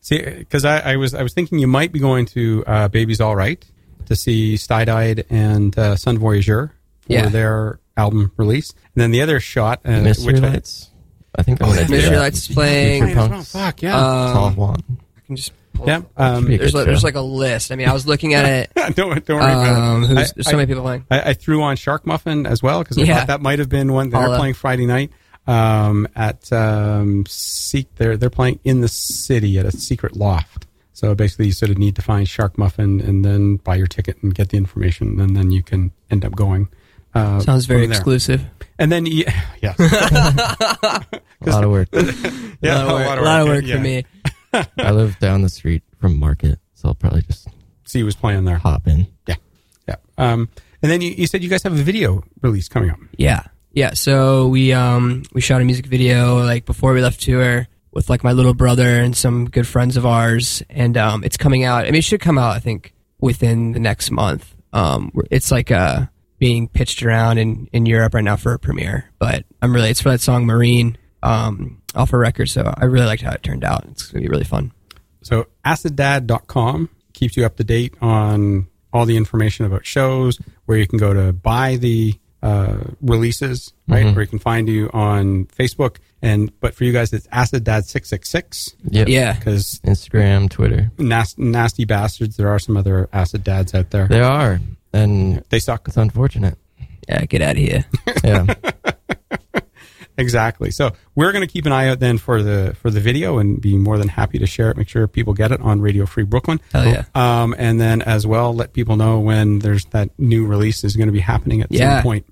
See, 0.00 0.22
because 0.22 0.64
I, 0.64 0.92
I 0.92 0.96
was 0.96 1.12
I 1.14 1.22
was 1.22 1.34
thinking 1.34 1.58
you 1.58 1.66
might 1.66 1.92
be 1.92 1.98
going 1.98 2.24
to 2.26 2.64
uh, 2.66 2.88
Baby's 2.88 3.20
All 3.20 3.36
Right 3.36 3.62
to 4.06 4.16
see 4.16 4.54
Stide 4.54 4.88
Eyed 4.88 5.26
and 5.28 5.78
uh, 5.78 5.96
Sun 5.96 6.18
Voyager 6.18 6.72
for 7.02 7.12
Yeah. 7.12 7.28
their 7.28 7.78
album 7.94 8.32
release, 8.38 8.70
and 8.94 9.02
then 9.02 9.10
the 9.10 9.20
other 9.20 9.38
shot, 9.38 9.80
uh, 9.84 10.00
Mystery 10.00 10.32
which 10.34 10.42
I- 10.42 10.48
Lights. 10.48 10.90
I 11.38 11.42
think 11.42 11.60
I'm 11.62 11.68
gonna 11.68 11.84
do 11.84 11.92
Mystery 11.92 12.14
that. 12.14 12.20
Lights 12.20 12.48
is 12.48 12.54
playing. 12.54 13.04
Future 13.04 13.20
as 13.20 13.28
well. 13.30 13.42
Fuck 13.42 13.82
yeah, 13.82 14.30
Um, 14.46 14.56
One. 14.56 14.82
I 14.88 14.94
can 15.28 15.36
just 15.36 15.52
pull 15.74 15.86
yeah. 15.86 16.02
Um, 16.16 16.42
Should 16.42 16.48
be 16.48 16.54
a 16.54 16.58
There's 16.58 16.72
good 16.72 16.78
like, 16.78 16.86
there's 16.86 17.04
like 17.04 17.14
a 17.14 17.20
list. 17.20 17.70
I 17.70 17.76
mean, 17.76 17.88
I 17.88 17.92
was 17.92 18.06
looking 18.06 18.34
at 18.34 18.44
it. 18.44 18.72
don't 18.96 19.24
don't 19.24 19.40
worry 19.40 19.52
Um, 19.52 19.60
about 19.60 20.02
it. 20.02 20.08
who's, 20.08 20.18
I- 20.18 20.32
there's 20.34 20.46
so 20.46 20.50
I- 20.52 20.56
many 20.56 20.66
people 20.66 20.82
playing. 20.82 21.06
I, 21.10 21.20
I 21.30 21.32
threw 21.34 21.62
on 21.62 21.76
Shark 21.76 22.04
Muffin 22.06 22.46
as 22.46 22.62
well 22.62 22.80
because 22.82 22.98
I 22.98 23.02
Yeah. 23.02 23.18
thought 23.18 23.26
that 23.28 23.40
might 23.40 23.60
have 23.60 23.68
been 23.68 23.92
one 23.92 24.10
they're 24.10 24.36
playing 24.36 24.54
Friday 24.54 24.86
night 24.86 25.12
um, 25.46 26.08
at 26.16 26.52
um, 26.52 27.24
Seek. 27.28 27.94
They're 27.94 28.16
they're 28.16 28.28
playing 28.30 28.58
in 28.64 28.80
the 28.80 28.88
city 28.88 29.58
at 29.58 29.64
a 29.66 29.70
secret 29.72 30.16
loft. 30.16 30.66
So 30.94 31.14
basically, 31.14 31.46
you 31.46 31.52
sort 31.52 31.70
of 31.70 31.78
need 31.78 31.94
to 31.94 32.02
find 32.02 32.28
Shark 32.28 32.58
Muffin 32.58 33.00
and 33.00 33.24
then 33.24 33.56
buy 33.58 33.76
your 33.76 33.86
ticket 33.86 34.20
and 34.22 34.34
get 34.34 34.48
the 34.48 34.56
information, 34.56 35.20
and 35.20 35.36
then 35.36 35.52
you 35.52 35.62
can 35.62 35.92
end 36.10 36.24
up 36.24 36.34
going. 36.34 36.66
Uh, 37.14 37.38
Sounds 37.40 37.66
very 37.66 37.84
exclusive. 37.84 38.44
And 38.80 38.90
then, 38.92 39.06
yeah, 39.06 39.32
yes. 39.62 39.76
A 41.40 41.50
lot 41.50 41.64
of 41.64 41.70
work. 41.70 41.88
yeah, 41.92 42.82
a 42.82 42.84
lot 42.84 43.00
of 43.00 43.06
work, 43.06 43.18
a 43.18 43.22
lot 43.22 43.40
of 43.42 43.48
work 43.48 43.64
yeah. 43.64 43.76
for 43.76 43.80
me. 43.80 44.04
I 44.78 44.90
live 44.90 45.18
down 45.18 45.42
the 45.42 45.48
street 45.48 45.82
from 45.98 46.18
Market, 46.18 46.58
so 46.74 46.88
I'll 46.88 46.94
probably 46.94 47.22
just 47.22 47.48
See, 47.84 48.02
was 48.02 48.16
playing 48.16 48.44
there. 48.44 48.58
hop 48.58 48.86
in. 48.86 49.06
Yeah, 49.26 49.36
yeah. 49.86 49.96
Um, 50.16 50.48
and 50.82 50.90
then 50.92 51.00
you, 51.00 51.10
you 51.10 51.26
said 51.26 51.42
you 51.42 51.48
guys 51.50 51.62
have 51.62 51.72
a 51.72 51.82
video 51.82 52.22
release 52.42 52.68
coming 52.68 52.90
up. 52.90 52.98
Yeah. 53.16 53.44
Yeah. 53.72 53.94
So 53.94 54.48
we 54.48 54.72
um 54.72 55.22
we 55.32 55.40
shot 55.40 55.60
a 55.60 55.64
music 55.64 55.86
video 55.86 56.38
like 56.44 56.64
before 56.64 56.92
we 56.92 57.00
left 57.02 57.20
tour 57.20 57.66
with 57.92 58.08
like 58.10 58.22
my 58.24 58.32
little 58.32 58.54
brother 58.54 59.00
and 59.00 59.16
some 59.16 59.48
good 59.48 59.66
friends 59.66 59.96
of 59.96 60.04
ours, 60.06 60.62
and 60.70 60.96
um 60.96 61.24
it's 61.24 61.36
coming 61.36 61.64
out. 61.64 61.82
I 61.82 61.86
mean, 61.86 61.96
it 61.96 62.04
should 62.04 62.20
come 62.20 62.38
out 62.38 62.56
I 62.56 62.60
think 62.60 62.94
within 63.20 63.72
the 63.72 63.80
next 63.80 64.10
month. 64.10 64.54
Um, 64.72 65.12
it's 65.30 65.50
like 65.50 65.70
uh 65.70 66.06
being 66.38 66.68
pitched 66.68 67.02
around 67.02 67.38
in 67.38 67.68
in 67.72 67.86
Europe 67.86 68.14
right 68.14 68.24
now 68.24 68.36
for 68.36 68.52
a 68.52 68.58
premiere, 68.58 69.10
but 69.18 69.44
I'm 69.62 69.74
really 69.74 69.90
it's 69.90 70.00
for 70.02 70.10
that 70.10 70.20
song 70.20 70.46
Marine 70.46 70.96
um 71.22 71.82
off 71.98 72.12
a 72.12 72.18
record. 72.18 72.46
So 72.48 72.72
I 72.76 72.84
really 72.86 73.06
liked 73.06 73.22
how 73.22 73.32
it 73.32 73.42
turned 73.42 73.64
out. 73.64 73.84
It's 73.90 74.06
gonna 74.10 74.22
be 74.22 74.28
really 74.28 74.44
fun. 74.44 74.72
So 75.22 75.46
aciddad.com 75.64 76.88
keeps 77.12 77.36
you 77.36 77.44
up 77.44 77.56
to 77.56 77.64
date 77.64 77.94
on 78.00 78.68
all 78.92 79.04
the 79.04 79.16
information 79.16 79.66
about 79.66 79.84
shows, 79.84 80.38
where 80.66 80.78
you 80.78 80.86
can 80.86 80.98
go 80.98 81.12
to 81.12 81.32
buy 81.32 81.76
the 81.76 82.14
uh, 82.42 82.78
releases, 83.02 83.72
right? 83.88 84.04
Where 84.14 84.22
you 84.22 84.28
can 84.28 84.38
find 84.38 84.68
you 84.68 84.88
on 84.92 85.46
Facebook. 85.46 85.96
And 86.22 86.52
but 86.60 86.74
for 86.74 86.84
you 86.84 86.92
guys, 86.92 87.12
it's 87.12 87.26
Acid 87.32 87.64
Dad 87.64 87.84
six 87.84 88.08
six 88.08 88.28
six 88.30 88.74
Yep. 88.90 89.08
Yeah. 89.08 89.32
because 89.34 89.80
Instagram, 89.84 90.48
Twitter. 90.48 90.90
nas- 90.98 91.36
nasty 91.36 91.84
bastards. 91.84 92.36
There 92.36 92.48
are 92.48 92.58
some 92.58 92.76
other 92.76 93.08
acid 93.12 93.44
dads 93.44 93.74
out 93.74 93.90
there. 93.90 94.06
They 94.08 94.20
are, 94.20 94.60
and 94.92 95.42
They 95.50 95.58
suck. 95.58 95.86
it's 95.88 95.96
unfortunate. 95.96 96.56
Yeah. 97.08 97.24
Get 97.26 97.42
out 97.42 97.52
of 97.52 97.58
here. 97.58 97.84
Yeah. 98.24 98.46
Exactly. 100.18 100.70
So 100.72 100.90
we're 101.14 101.32
going 101.32 101.46
to 101.46 101.52
keep 101.52 101.64
an 101.64 101.72
eye 101.72 101.88
out 101.88 102.00
then 102.00 102.18
for 102.18 102.42
the 102.42 102.76
for 102.82 102.90
the 102.90 103.00
video 103.00 103.38
and 103.38 103.60
be 103.60 103.76
more 103.78 103.96
than 103.98 104.08
happy 104.08 104.38
to 104.40 104.46
share 104.46 104.70
it. 104.70 104.76
Make 104.76 104.88
sure 104.88 105.06
people 105.06 105.32
get 105.32 105.52
it 105.52 105.60
on 105.60 105.80
Radio 105.80 106.04
Free 106.06 106.24
Brooklyn. 106.24 106.60
Hell 106.72 106.86
yeah. 106.86 107.04
Um, 107.14 107.54
and 107.56 107.80
then 107.80 108.02
as 108.02 108.26
well, 108.26 108.52
let 108.52 108.72
people 108.72 108.96
know 108.96 109.20
when 109.20 109.60
there's 109.60 109.84
that 109.86 110.10
new 110.18 110.44
release 110.46 110.82
is 110.84 110.96
going 110.96 111.06
to 111.08 111.12
be 111.12 111.20
happening 111.20 111.62
at 111.62 111.70
Yeah. 111.70 111.96
some 111.98 112.02
point 112.02 112.26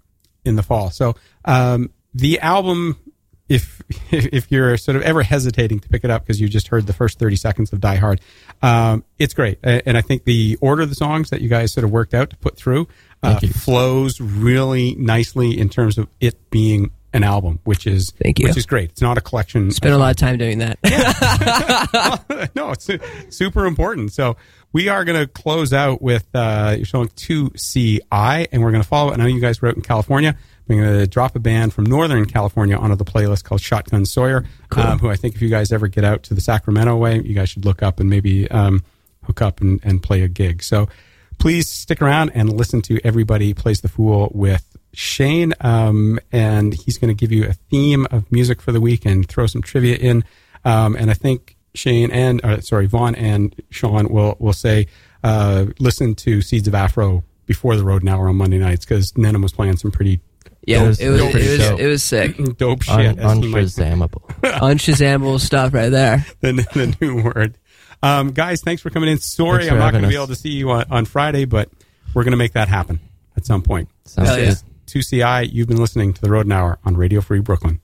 in 0.45 0.57
the 0.57 0.63
fall. 0.65 0.91
So 0.91 1.15
um, 1.45 1.91
the 2.13 2.41
album, 2.41 2.99
if 3.49 3.81
if 4.13 4.51
you're 4.51 4.77
sort 4.77 4.97
of 4.97 5.03
ever 5.03 5.23
hesitating 5.23 5.79
to 5.81 5.89
pick 5.89 6.03
it 6.03 6.11
up 6.11 6.23
because 6.27 6.41
you 6.41 6.49
just 6.49 6.67
heard 6.69 6.87
the 6.89 6.93
first 6.93 7.21
30 7.21 7.37
seconds 7.37 7.73
of 7.73 7.81
Die 7.81 7.97
Hard, 7.97 8.21
um, 8.63 9.05
it's 9.19 9.33
great. 9.35 9.59
And 9.63 9.97
I 9.97 10.01
think 10.01 10.25
the 10.25 10.59
order 10.61 10.83
of 10.83 10.89
the 10.89 10.97
songs 10.97 11.31
that 11.31 11.41
you 11.41 11.49
guys 11.49 11.73
sort 11.73 11.85
of 11.85 11.91
worked 11.93 12.15
out 12.15 12.31
to 12.31 12.37
put 12.37 12.57
through 12.57 12.89
uh, 13.23 13.39
flows 13.39 14.21
really 14.21 14.95
nicely 14.97 15.57
in 15.59 15.69
terms 15.69 15.99
of 15.99 16.09
it 16.21 16.51
being 16.51 16.91
an 17.17 17.25
album, 17.25 17.59
which 17.65 17.87
is 17.87 18.13
Thank 18.23 18.39
you. 18.39 18.47
which 18.47 18.57
is 18.57 18.67
great. 18.67 18.91
It's 18.91 19.01
not 19.01 19.19
a 19.19 19.21
collection. 19.21 19.71
Spent 19.71 19.95
a 19.95 19.99
lot 19.99 20.11
of 20.11 20.17
time 20.17 20.39
doing 20.39 20.59
that. 20.59 20.79
no, 22.55 22.71
it's 22.71 22.89
super 23.35 23.67
important. 23.67 24.13
So 24.13 24.37
we 24.73 24.89
are 24.89 25.05
going 25.05 25.19
to 25.19 25.27
close 25.27 25.73
out 25.73 26.03
with 26.03 26.27
uh, 26.35 26.75
you're 26.77 26.87
showing 26.87 27.09
2CI, 27.09 28.47
and 28.53 28.63
we're 28.63 28.71
going 28.71 28.83
to 28.83 28.89
follow. 28.89 29.11
It. 29.11 29.15
I 29.15 29.17
know 29.17 29.27
you 29.27 29.41
guys 29.41 29.63
wrote 29.63 29.77
in 29.77 29.83
California. 29.83 30.37
We're 30.69 30.83
going 30.83 30.99
to 31.01 31.07
drop 31.07 31.37
a 31.37 31.39
band 31.39 31.73
from 31.73 31.87
Northern 31.87 32.27
California 32.27 32.77
onto 32.77 32.97
the 32.97 33.05
playlist 33.05 33.45
called 33.45 33.61
Shotgun 33.61 34.05
Sawyer, 34.05 34.45
um, 34.73 34.99
who 34.99 35.09
I 35.09 35.17
think 35.17 35.37
if 35.37 35.43
you 35.43 35.49
guys 35.49 35.73
ever 35.73 35.89
get 35.89 36.05
out 36.05 36.25
to 36.25 36.35
the 36.35 36.41
Sacramento 36.41 36.97
way, 36.97 37.21
you 37.21 37.35
guys 37.35 37.49
should 37.49 37.65
look 37.65 37.83
up 37.83 38.01
and 38.01 38.11
maybe 38.11 38.51
um, 38.51 38.85
hook 39.23 39.41
up 39.41 39.61
and, 39.61 39.81
and 39.85 40.03
play 40.03 40.23
a 40.23 40.29
gig. 40.29 40.63
So 40.63 40.89
please 41.39 41.69
stick 41.69 42.03
around 42.03 42.33
and 42.35 42.53
listen 42.53 42.83
to 42.83 42.99
Everybody 43.05 43.55
Plays 43.55 43.81
the 43.81 43.89
Fool 43.89 44.31
with 44.35 44.76
Shane. 44.97 45.53
Um, 45.61 46.19
and 46.33 46.73
he's 46.75 46.97
going 46.99 47.15
to 47.15 47.19
give 47.19 47.31
you 47.31 47.45
a 47.47 47.53
theme 47.53 48.07
of 48.11 48.31
music 48.33 48.61
for 48.63 48.73
the 48.73 48.81
week 48.81 49.05
and 49.05 49.29
throw 49.29 49.47
some 49.47 49.63
trivia 49.63 49.97
in. 49.97 50.25
Um, 50.65 50.97
and 50.97 51.11
I 51.11 51.15
think 51.15 51.57
Shane 51.75 52.11
and, 52.11 52.43
uh, 52.45 52.61
sorry, 52.63 52.87
Vaughn 52.87 53.15
and 53.15 53.55
Sean 53.71 54.09
will, 54.09 54.37
will 54.39 54.53
say, 54.55 54.87
uh, 55.23 55.67
listen 55.79 56.15
to 56.17 56.41
Seeds 56.41 56.67
of 56.67 56.75
Afro 56.75 57.23
before 57.45 57.77
the 57.77 57.85
Rodent 57.85 58.09
Hour 58.11 58.29
on 58.29 58.37
Monday 58.37 58.59
nights 58.59 58.85
because 58.85 59.13
Nenham 59.13 59.43
was 59.43 59.53
playing 59.53 59.77
some 59.77 59.91
pretty 59.91 60.21
Yeah, 60.67 60.83
It 60.85 60.87
was- 60.89 61.01
it 61.01 61.09
was 61.11 61.21
it 61.21 61.25
was 61.27 61.35
it 61.35 61.49
was, 61.51 61.59
dope. 61.69 61.81
it 61.81 61.87
was 61.87 62.03
sick. 62.03 62.37
dope 62.59 62.83
shit. 62.83 62.95
Un- 62.97 63.19
as 63.21 63.77
Unshazamable. 63.77 64.23
Unshazamable 64.43 65.39
stuff 65.41 65.75
right 65.75 65.91
there. 65.91 66.27
the, 66.41 66.53
the 66.53 66.97
new 67.01 67.23
word. 67.23 67.59
Um, 68.03 68.33
guys, 68.33 68.63
thanks 68.63 68.83
for 68.83 68.91
coming 68.91 69.09
in. 69.11 69.19
Sorry, 69.19 69.69
I'm 69.71 69.79
not 69.79 69.93
going 69.93 70.03
to 70.03 70.09
be 70.09 70.17
able 70.17 70.27
to 70.29 70.35
see 70.35 70.51
you 70.51 70.71
on, 70.71 70.85
on 70.91 71.05
Friday, 71.05 71.45
but 71.45 71.71
we're 72.15 72.25
going 72.25 72.33
to 72.33 72.37
make 72.39 72.53
that 72.55 72.69
happen 72.69 72.99
at 73.37 73.47
some 73.47 73.63
point. 73.63 73.89
Sounds 74.05 74.29
Hell 74.29 74.39
yeah. 74.39 74.45
good. 74.47 74.57
2CI, 74.87 75.53
you've 75.53 75.69
been 75.69 75.81
listening 75.81 76.13
to 76.13 76.21
the 76.21 76.31
Rodent 76.31 76.53
Hour 76.53 76.79
on 76.85 76.97
Radio 76.97 77.21
Free 77.21 77.41
Brooklyn. 77.41 77.81